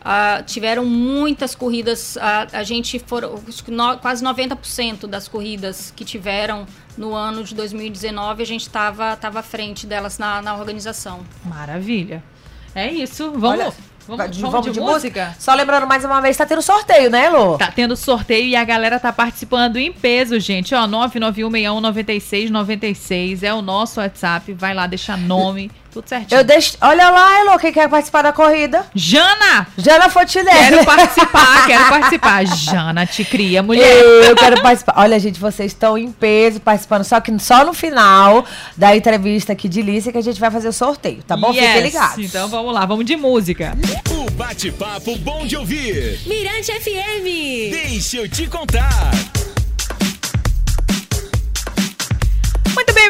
ah, 0.08 0.40
tiveram 0.46 0.84
muitas 0.84 1.54
corridas. 1.56 2.16
ah, 2.20 2.46
a 2.52 2.62
gente 2.62 2.98
foram 3.00 3.40
no- 3.68 3.98
quase 3.98 4.22
90% 4.24 5.06
das 5.08 5.26
corridas 5.26 5.92
que 5.96 6.04
tiveram 6.04 6.64
no 6.96 7.12
ano 7.14 7.42
de 7.42 7.54
2019 7.56 8.42
a 8.42 8.46
gente 8.46 8.60
estava 8.62 9.16
tava 9.16 9.40
à 9.40 9.42
frente 9.42 9.84
delas 9.86 10.18
na, 10.18 10.40
na 10.40 10.54
organização. 10.56 11.20
Maravilha. 11.44 12.22
É 12.74 12.90
isso. 12.92 13.30
Vamos. 13.32 13.42
Olha, 13.60 13.72
Vamos- 14.08 14.38
vamos 14.38 14.72
de 14.72 14.78
música? 14.80 15.34
Só 15.36 15.52
lembrando 15.52 15.84
mais 15.84 16.04
uma 16.04 16.20
vez, 16.20 16.36
tá 16.36 16.46
tendo 16.46 16.62
sorteio, 16.62 17.10
né, 17.10 17.26
Elô? 17.26 17.58
Tá 17.58 17.72
tendo 17.74 17.96
sorteio 17.96 18.46
e 18.46 18.54
a 18.54 18.62
galera 18.62 19.00
tá 19.00 19.12
participando 19.12 19.78
em 19.78 19.92
peso, 19.92 20.38
gente. 20.38 20.76
Ó, 20.76 20.86
991619696 20.86 23.42
é 23.42 23.52
o 23.52 23.60
nosso 23.62 24.00
WhatsApp. 24.00 24.52
Vai 24.52 24.74
lá, 24.74 24.86
deixa 24.86 25.16
nome, 25.16 25.70
tudo 25.96 26.08
certinho. 26.08 26.38
Eu 26.38 26.44
deixo. 26.44 26.76
Olha 26.80 27.08
lá, 27.10 27.40
Elô, 27.40 27.58
quem 27.58 27.72
quer 27.72 27.88
participar 27.88 28.22
da 28.22 28.32
corrida? 28.32 28.84
Jana! 28.94 29.66
Jana 29.78 30.08
Fotinelli. 30.10 30.58
Quero 30.58 30.84
participar, 30.84 31.64
quero 31.66 31.88
participar. 31.88 32.46
Jana, 32.46 33.06
te 33.06 33.24
cria, 33.24 33.62
mulher. 33.62 33.90
Eu 34.24 34.36
quero 34.36 34.60
participar. 34.60 34.94
Olha, 34.98 35.18
gente, 35.18 35.40
vocês 35.40 35.72
estão 35.72 35.96
em 35.96 36.10
peso 36.12 36.60
participando. 36.60 37.04
Só 37.04 37.20
que 37.20 37.36
só 37.38 37.64
no 37.64 37.72
final 37.72 38.44
da 38.76 38.94
entrevista 38.96 39.52
aqui 39.52 39.68
de 39.68 39.80
Lícia 39.82 40.12
que 40.12 40.18
a 40.18 40.22
gente 40.22 40.38
vai 40.40 40.50
fazer 40.50 40.68
o 40.68 40.72
sorteio, 40.72 41.22
tá 41.22 41.36
bom? 41.36 41.52
Fiquem 41.52 41.66
Yes. 41.68 41.82
ligados. 41.82 42.18
Então 42.24 42.48
vamos 42.48 42.74
lá, 42.74 42.84
vamos 42.84 43.04
de 43.04 43.16
música. 43.16 43.76
O 44.10 44.30
bate-papo 44.32 45.16
bom 45.18 45.46
de 45.46 45.56
ouvir. 45.56 46.20
Mirante 46.26 46.72
FM. 46.72 47.70
Deixa 47.70 48.18
eu 48.18 48.28
te 48.28 48.46
contar. 48.46 49.10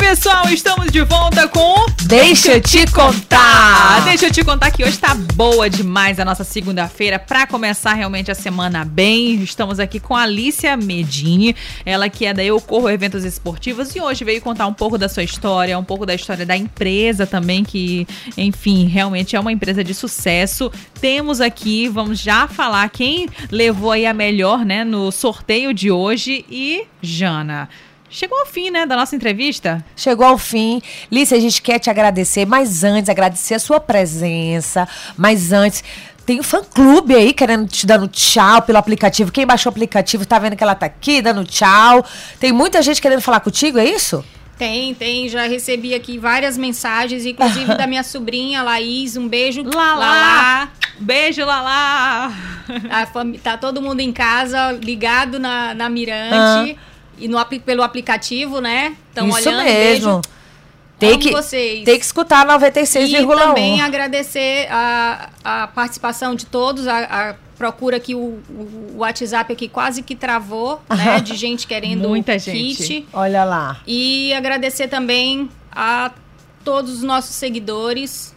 Pessoal, 0.08 0.48
estamos 0.48 0.92
de 0.92 1.02
volta 1.02 1.48
com 1.48 1.84
Deixa 2.04 2.52
eu 2.52 2.60
te 2.60 2.86
contar. 2.92 4.04
Deixa 4.04 4.26
eu 4.26 4.30
te 4.30 4.44
contar 4.44 4.70
que 4.70 4.84
hoje 4.84 4.96
tá 4.96 5.12
boa 5.34 5.68
demais 5.68 6.20
a 6.20 6.24
nossa 6.24 6.44
segunda-feira 6.44 7.18
para 7.18 7.44
começar 7.44 7.94
realmente 7.94 8.30
a 8.30 8.34
semana 8.34 8.84
bem. 8.84 9.42
Estamos 9.42 9.80
aqui 9.80 9.98
com 9.98 10.14
a 10.14 10.22
Alicia 10.22 10.76
Medini, 10.76 11.56
ela 11.84 12.08
que 12.08 12.24
é 12.24 12.32
da 12.32 12.44
Eu 12.44 12.60
Corro 12.60 12.88
Eventos 12.88 13.24
Esportivos 13.24 13.96
e 13.96 14.00
hoje 14.00 14.22
veio 14.22 14.40
contar 14.40 14.68
um 14.68 14.72
pouco 14.72 14.96
da 14.96 15.08
sua 15.08 15.24
história, 15.24 15.76
um 15.76 15.82
pouco 15.82 16.06
da 16.06 16.14
história 16.14 16.46
da 16.46 16.56
empresa 16.56 17.26
também, 17.26 17.64
que, 17.64 18.06
enfim, 18.36 18.86
realmente 18.86 19.34
é 19.34 19.40
uma 19.40 19.50
empresa 19.50 19.82
de 19.82 19.92
sucesso. 19.92 20.70
Temos 21.00 21.40
aqui, 21.40 21.88
vamos 21.88 22.20
já 22.20 22.46
falar 22.46 22.88
quem 22.90 23.28
levou 23.50 23.90
aí 23.90 24.06
a 24.06 24.14
melhor, 24.14 24.64
né, 24.64 24.84
no 24.84 25.10
sorteio 25.10 25.74
de 25.74 25.90
hoje 25.90 26.44
e 26.48 26.84
Jana. 27.02 27.68
Chegou 28.16 28.38
ao 28.40 28.46
fim, 28.46 28.70
né, 28.70 28.86
da 28.86 28.96
nossa 28.96 29.14
entrevista? 29.14 29.84
Chegou 29.94 30.26
ao 30.26 30.38
fim. 30.38 30.80
Lícia, 31.12 31.36
a 31.36 31.40
gente 31.40 31.60
quer 31.60 31.78
te 31.78 31.90
agradecer, 31.90 32.46
mas 32.46 32.82
antes, 32.82 33.10
agradecer 33.10 33.52
a 33.52 33.58
sua 33.58 33.78
presença. 33.78 34.88
Mas 35.18 35.52
antes, 35.52 35.84
tem 36.24 36.40
um 36.40 36.42
fã-clube 36.42 37.14
aí 37.14 37.34
querendo 37.34 37.68
te 37.68 37.86
dando 37.86 38.08
tchau 38.08 38.62
pelo 38.62 38.78
aplicativo. 38.78 39.30
Quem 39.30 39.44
baixou 39.46 39.70
o 39.70 39.74
aplicativo 39.74 40.24
tá 40.24 40.38
vendo 40.38 40.56
que 40.56 40.64
ela 40.64 40.74
tá 40.74 40.86
aqui 40.86 41.20
dando 41.20 41.44
tchau. 41.44 42.02
Tem 42.40 42.52
muita 42.52 42.80
gente 42.80 43.02
querendo 43.02 43.20
falar 43.20 43.40
contigo, 43.40 43.78
é 43.78 43.84
isso? 43.84 44.24
Tem, 44.56 44.94
tem. 44.94 45.28
Já 45.28 45.46
recebi 45.46 45.94
aqui 45.94 46.16
várias 46.16 46.56
mensagens, 46.56 47.26
inclusive 47.26 47.66
da 47.76 47.86
minha 47.86 48.02
sobrinha, 48.02 48.62
Laís. 48.62 49.18
Um 49.18 49.28
beijo. 49.28 49.62
Lala! 49.62 50.70
Beijo, 50.98 51.44
Lala! 51.44 52.32
A 52.90 53.04
fami- 53.04 53.36
tá 53.36 53.58
todo 53.58 53.82
mundo 53.82 54.00
em 54.00 54.10
casa, 54.10 54.72
ligado 54.72 55.38
na, 55.38 55.74
na 55.74 55.90
Mirante. 55.90 56.78
E 57.18 57.28
no, 57.28 57.44
pelo 57.44 57.82
aplicativo, 57.82 58.60
né? 58.60 58.96
Estão 59.08 59.28
isso 59.28 59.48
olhando. 59.48 59.64
mesmo. 59.64 60.10
Beijo. 60.12 60.20
Tem 60.98 61.10
Amo 61.10 61.18
que, 61.20 61.30
vocês. 61.30 61.84
tem 61.84 61.98
que 61.98 62.04
escutar 62.06 62.44
E 62.46 62.48
também 63.26 63.76
96,1. 63.78 63.84
agradecer 63.84 64.66
a, 64.70 65.28
a 65.44 65.66
participação 65.66 66.34
de 66.34 66.46
todos, 66.46 66.86
a, 66.88 66.98
a 67.30 67.34
procura 67.58 68.00
que 68.00 68.14
o, 68.14 68.18
o- 68.48 68.92
WhatsApp 68.96 69.52
aqui 69.52 69.68
quase 69.68 70.02
que 70.02 70.14
travou, 70.16 70.80
né? 70.88 71.20
De 71.20 71.34
gente 71.36 71.66
querendo 71.66 72.08
Muita 72.08 72.36
o 72.36 72.38
gente. 72.38 72.76
kit. 72.76 73.08
Olha 73.12 73.44
lá. 73.44 73.78
E 73.86 74.32
agradecer 74.32 74.88
também 74.88 75.50
a 75.70 76.12
todos 76.64 76.94
os 76.94 77.02
nossos 77.02 77.34
seguidores, 77.36 78.34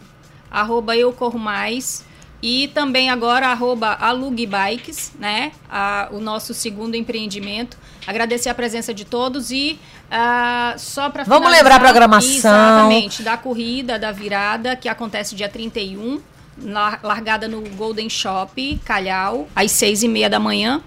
arroba 0.50 0.94
Eu 0.94 1.12
Corro 1.14 1.38
Mais. 1.38 2.04
E 2.42 2.68
também 2.68 3.10
agora, 3.10 3.48
arroba 3.48 3.92
Alugue 4.00 4.46
Bikes, 4.46 5.12
né? 5.18 5.52
A- 5.70 6.08
o 6.10 6.20
nosso 6.20 6.54
segundo 6.54 6.94
empreendimento. 6.94 7.76
Agradecer 8.06 8.48
a 8.48 8.54
presença 8.54 8.94
de 8.94 9.04
todos 9.04 9.50
e 9.50 9.78
ah, 10.10 10.74
só 10.78 11.10
para 11.10 11.24
Vamos 11.24 11.50
lembrar 11.50 11.76
a 11.76 11.80
programação. 11.80 12.30
Exatamente, 12.34 13.22
da 13.22 13.36
corrida, 13.36 13.98
da 13.98 14.10
virada, 14.10 14.74
que 14.74 14.88
acontece 14.88 15.34
dia 15.34 15.48
31, 15.50 16.18
lar- 16.62 17.00
largada 17.02 17.46
no 17.46 17.60
Golden 17.76 18.08
Shop, 18.08 18.80
Calhau, 18.86 19.46
às 19.54 19.70
seis 19.72 20.02
e 20.02 20.08
meia 20.08 20.28
da 20.30 20.40
manhã 20.40 20.82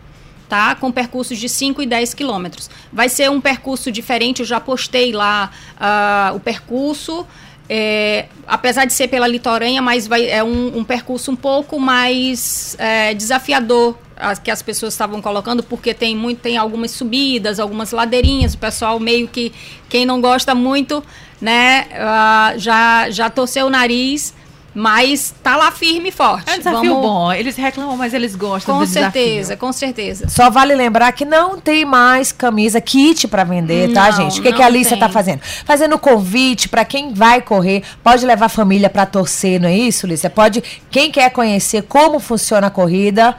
tá? 0.49 0.75
Com 0.75 0.91
percursos 0.91 1.39
de 1.39 1.49
5 1.49 1.81
e 1.81 1.85
10 1.87 2.13
quilômetros. 2.13 2.69
Vai 2.91 3.09
ser 3.09 3.31
um 3.31 3.41
percurso 3.41 3.91
diferente, 3.91 4.41
eu 4.41 4.45
já 4.45 4.59
postei 4.59 5.11
lá 5.11 5.49
ah, 5.79 6.31
o 6.35 6.39
percurso. 6.39 7.25
É, 7.69 8.25
apesar 8.47 8.85
de 8.85 8.93
ser 8.93 9.07
pela 9.07 9.27
litorânea, 9.27 9.81
mas 9.81 10.07
vai, 10.07 10.29
é 10.29 10.43
um, 10.43 10.79
um 10.79 10.83
percurso 10.83 11.31
um 11.31 11.35
pouco 11.35 11.79
mais 11.79 12.75
é, 12.79 13.13
desafiador 13.13 13.97
que 14.43 14.51
as 14.51 14.61
pessoas 14.61 14.93
estavam 14.93 15.21
colocando, 15.21 15.63
porque 15.63 15.93
tem 15.93 16.15
muito, 16.15 16.39
tem 16.39 16.55
algumas 16.55 16.91
subidas, 16.91 17.59
algumas 17.59 17.91
ladeirinhas, 17.91 18.53
o 18.53 18.57
pessoal 18.57 18.99
meio 18.99 19.27
que, 19.27 19.51
quem 19.89 20.05
não 20.05 20.21
gosta 20.21 20.55
muito, 20.55 21.03
né, 21.41 21.87
ah, 21.93 22.53
já, 22.55 23.09
já 23.09 23.29
torceu 23.29 23.65
o 23.65 23.69
nariz, 23.69 24.33
mas 24.75 25.33
tá 25.43 25.55
lá 25.55 25.71
firme 25.71 26.09
e 26.09 26.11
forte. 26.11 26.49
É 26.49 26.55
um 26.55 26.57
desafio 26.57 26.93
Vamos- 26.95 27.01
bom. 27.07 27.31
Eles 27.31 27.55
reclamam, 27.55 27.95
mas 27.95 28.13
eles 28.13 28.35
gostam 28.35 28.73
Com 28.75 28.81
do 28.81 28.87
desafio. 28.87 29.11
certeza, 29.11 29.55
com 29.57 29.71
certeza. 29.71 30.27
Só 30.29 30.49
vale 30.49 30.73
lembrar 30.73 31.11
que 31.11 31.25
não 31.25 31.59
tem 31.59 31.85
mais 31.85 32.31
camisa 32.31 32.81
kit 32.81 33.27
pra 33.27 33.43
vender, 33.43 33.93
tá, 33.93 34.09
Não, 34.11 34.17
gente? 34.23 34.39
O 34.39 34.43
que, 34.43 34.51
que 34.51 34.61
a 34.61 34.65
Alicia 34.65 34.91
tem. 34.91 34.99
tá 34.99 35.09
fazendo? 35.09 35.41
Fazendo 35.65 35.97
convite 35.99 36.67
pra 36.69 36.83
quem 36.83 37.13
vai 37.13 37.41
correr, 37.41 37.83
pode 38.03 38.25
levar 38.25 38.47
a 38.47 38.49
família 38.49 38.89
pra 38.89 39.05
torcer, 39.05 39.59
não 39.61 39.69
é 39.69 39.77
isso, 39.77 40.07
Lícia? 40.07 40.29
Pode, 40.29 40.63
quem 40.89 41.11
quer 41.11 41.29
conhecer 41.29 41.83
como 41.83 42.19
funciona 42.19 42.67
a 42.67 42.71
corrida, 42.71 43.35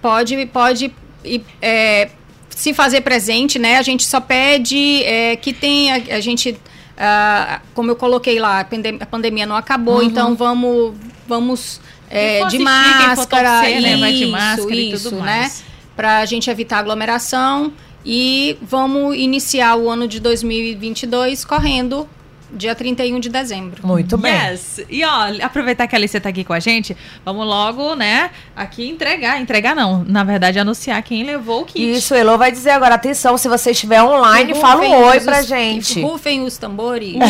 Pode, 0.00 0.46
pode 0.46 0.92
e, 1.24 1.40
é, 1.60 2.08
se 2.50 2.74
fazer 2.74 3.02
presente, 3.02 3.56
né? 3.58 3.76
A 3.78 3.82
gente 3.82 4.04
só 4.04 4.20
pede 4.20 5.04
é, 5.04 5.36
que 5.36 5.52
tenha, 5.52 6.02
a 6.16 6.20
gente, 6.20 6.58
ah, 6.96 7.60
como 7.74 7.90
eu 7.90 7.96
coloquei 7.96 8.38
lá, 8.38 8.60
a 8.60 8.64
pandem- 8.64 8.98
a 9.00 9.06
pandemia 9.06 9.46
não 9.46 9.56
acabou, 9.56 10.02
então 10.02 10.34
vamos, 10.34 10.94
vamos 11.26 11.80
é, 12.10 12.44
de 12.46 12.58
máscara, 12.58 13.60
torcer, 13.60 13.80
né, 13.80 13.96
vai 13.96 14.12
de 14.12 14.22
isso, 14.24 14.32
máscara 14.32 14.74
e 14.74 14.92
isso, 14.92 15.10
tudo 15.10 15.22
né? 15.22 15.40
mais. 15.40 15.64
Pra 15.96 16.24
gente 16.24 16.48
evitar 16.50 16.78
aglomeração 16.78 17.72
e 18.04 18.56
vamos 18.62 19.16
iniciar 19.16 19.76
o 19.76 19.88
ano 19.88 20.08
de 20.08 20.20
2022 20.20 21.44
correndo 21.44 22.08
dia 22.52 22.74
31 22.74 23.18
de 23.20 23.28
dezembro. 23.28 23.86
muito 23.86 24.16
bem. 24.16 24.32
Yes. 24.32 24.80
E 24.88 25.04
ó, 25.04 25.26
aproveitar 25.42 25.86
que 25.86 25.94
a 25.94 25.98
Alicia 25.98 26.20
tá 26.20 26.28
aqui 26.28 26.44
com 26.44 26.52
a 26.52 26.60
gente, 26.60 26.96
vamos 27.24 27.46
logo, 27.46 27.94
né, 27.94 28.30
aqui 28.54 28.88
entregar. 28.88 29.40
Entregar 29.40 29.74
não, 29.74 30.04
na 30.06 30.22
verdade, 30.24 30.58
anunciar 30.58 31.02
quem 31.02 31.24
levou 31.24 31.62
o 31.62 31.64
kit. 31.64 31.92
Isso, 31.98 32.14
Elô 32.14 32.36
vai 32.38 32.52
dizer 32.52 32.70
agora, 32.70 32.94
atenção, 32.94 33.36
se 33.38 33.48
você 33.48 33.70
estiver 33.70 34.02
online, 34.02 34.52
E 34.52 34.54
fala 34.54 34.74
rufem 34.82 34.94
um 34.94 35.04
oi 35.04 35.18
os- 35.18 35.24
pra 35.24 35.40
os- 35.40 35.46
gente. 35.46 36.00
Rufem 36.00 36.42
os 36.42 36.56
tambores. 36.58 37.14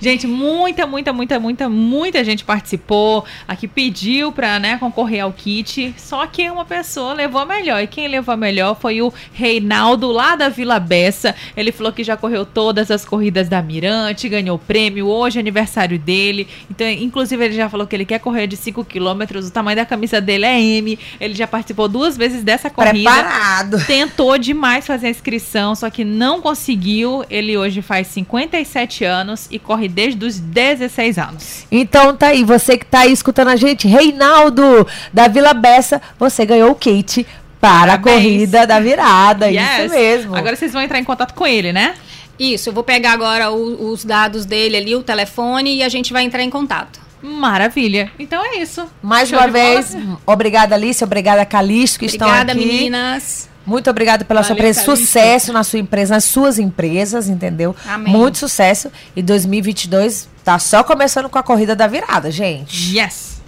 Gente, 0.00 0.26
muita, 0.26 0.86
muita, 0.86 1.12
muita, 1.12 1.40
muita, 1.40 1.68
muita 1.68 2.24
gente 2.24 2.44
participou. 2.44 3.24
Aqui 3.48 3.66
pediu 3.66 4.30
pra, 4.30 4.58
né, 4.58 4.76
concorrer 4.78 5.22
ao 5.22 5.32
kit. 5.32 5.94
Só 5.96 6.26
que 6.26 6.48
uma 6.50 6.64
pessoa 6.64 7.12
levou 7.14 7.40
a 7.40 7.46
melhor. 7.46 7.82
E 7.82 7.86
quem 7.86 8.06
levou 8.08 8.32
a 8.32 8.36
melhor 8.36 8.76
foi 8.78 9.00
o 9.02 9.12
Reinaldo, 9.32 10.10
lá 10.12 10.36
da 10.36 10.48
Vila 10.48 10.78
Bessa. 10.78 11.34
Ele 11.56 11.72
falou 11.72 11.92
que 11.92 12.04
já 12.04 12.16
correu 12.16 12.44
todas 12.44 12.90
as 12.90 13.04
corridas 13.04 13.45
da 13.48 13.62
Mirante, 13.62 14.28
ganhou 14.28 14.58
prêmio. 14.58 15.06
Hoje 15.06 15.38
é 15.38 15.40
aniversário 15.40 15.98
dele. 15.98 16.46
Então, 16.70 16.88
inclusive, 16.88 17.44
ele 17.44 17.54
já 17.54 17.68
falou 17.68 17.86
que 17.86 17.94
ele 17.96 18.04
quer 18.04 18.18
correr 18.18 18.46
de 18.46 18.56
5 18.56 18.84
quilômetros. 18.84 19.48
O 19.48 19.50
tamanho 19.50 19.76
da 19.76 19.84
camisa 19.86 20.20
dele 20.20 20.44
é 20.44 20.60
M. 20.60 20.98
Ele 21.20 21.34
já 21.34 21.46
participou 21.46 21.88
duas 21.88 22.16
vezes 22.16 22.42
dessa 22.42 22.68
corrida. 22.70 23.10
Preparado. 23.10 23.84
Tentou 23.86 24.36
demais 24.38 24.86
fazer 24.86 25.08
a 25.08 25.10
inscrição, 25.10 25.74
só 25.74 25.88
que 25.90 26.04
não 26.04 26.40
conseguiu. 26.40 27.24
Ele 27.30 27.56
hoje 27.56 27.82
faz 27.82 28.06
57 28.08 29.04
anos 29.04 29.46
e 29.50 29.58
corre 29.58 29.88
desde 29.88 30.24
os 30.24 30.38
16 30.38 31.18
anos. 31.18 31.66
Então 31.70 32.16
tá 32.16 32.28
aí, 32.28 32.42
você 32.44 32.76
que 32.76 32.86
tá 32.86 33.00
aí 33.00 33.12
escutando 33.12 33.48
a 33.48 33.56
gente, 33.56 33.86
Reinaldo 33.88 34.86
da 35.12 35.28
Vila 35.28 35.54
Bessa, 35.54 36.00
você 36.18 36.44
ganhou 36.44 36.70
o 36.70 36.74
kit 36.74 37.26
para 37.60 37.94
a 37.94 37.98
Parabéns. 37.98 38.14
corrida 38.22 38.66
da 38.66 38.78
virada, 38.78 39.48
Yes. 39.50 39.86
isso 39.86 39.94
mesmo. 39.94 40.36
Agora 40.36 40.54
vocês 40.54 40.72
vão 40.72 40.82
entrar 40.82 40.98
em 40.98 41.04
contato 41.04 41.32
com 41.34 41.46
ele, 41.46 41.72
né? 41.72 41.94
Isso, 42.38 42.68
eu 42.68 42.72
vou 42.72 42.84
pegar 42.84 43.12
agora 43.12 43.50
o- 43.50 43.90
os 43.90 44.04
dados 44.04 44.44
dele 44.44 44.76
ali, 44.76 44.94
o 44.94 45.02
telefone, 45.02 45.76
e 45.76 45.82
a 45.82 45.88
gente 45.88 46.12
vai 46.12 46.22
entrar 46.24 46.42
em 46.42 46.50
contato. 46.50 47.00
Maravilha. 47.22 48.10
Então 48.18 48.44
é 48.44 48.58
isso. 48.58 48.86
Mais 49.02 49.28
Show 49.28 49.38
uma 49.38 49.46
de 49.46 49.52
bola? 49.52 49.64
vez, 49.82 49.96
obrigada 50.26 50.74
Alice, 50.74 51.02
obrigada 51.02 51.44
Calixto 51.46 51.98
que 51.98 52.06
Obrigada, 52.06 52.52
estão 52.52 52.56
aqui. 52.64 52.66
meninas. 52.66 53.48
Muito 53.64 53.90
obrigada 53.90 54.24
pela 54.24 54.42
sua 54.44 54.50
Valeu, 54.54 54.62
presença, 54.62 54.86
Calixto. 54.86 55.06
sucesso 55.06 55.52
na 55.52 55.64
sua 55.64 55.78
empresa, 55.80 56.14
nas 56.14 56.24
suas 56.24 56.56
empresas, 56.58 57.28
entendeu? 57.28 57.74
Amém. 57.88 58.12
Muito 58.12 58.38
sucesso. 58.38 58.92
E 59.16 59.22
2022 59.22 60.28
tá 60.44 60.56
só 60.58 60.84
começando 60.84 61.28
com 61.28 61.38
a 61.38 61.42
corrida 61.42 61.74
da 61.74 61.88
virada, 61.88 62.30
gente. 62.30 62.96
Yes. 62.96 63.40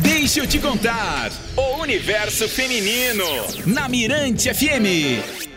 Deixa 0.00 0.40
eu 0.40 0.46
te 0.46 0.58
contar. 0.60 1.30
O 1.56 1.80
universo 1.82 2.48
feminino. 2.48 3.24
Na 3.66 3.88
Mirante 3.88 4.48
FM. 4.54 5.47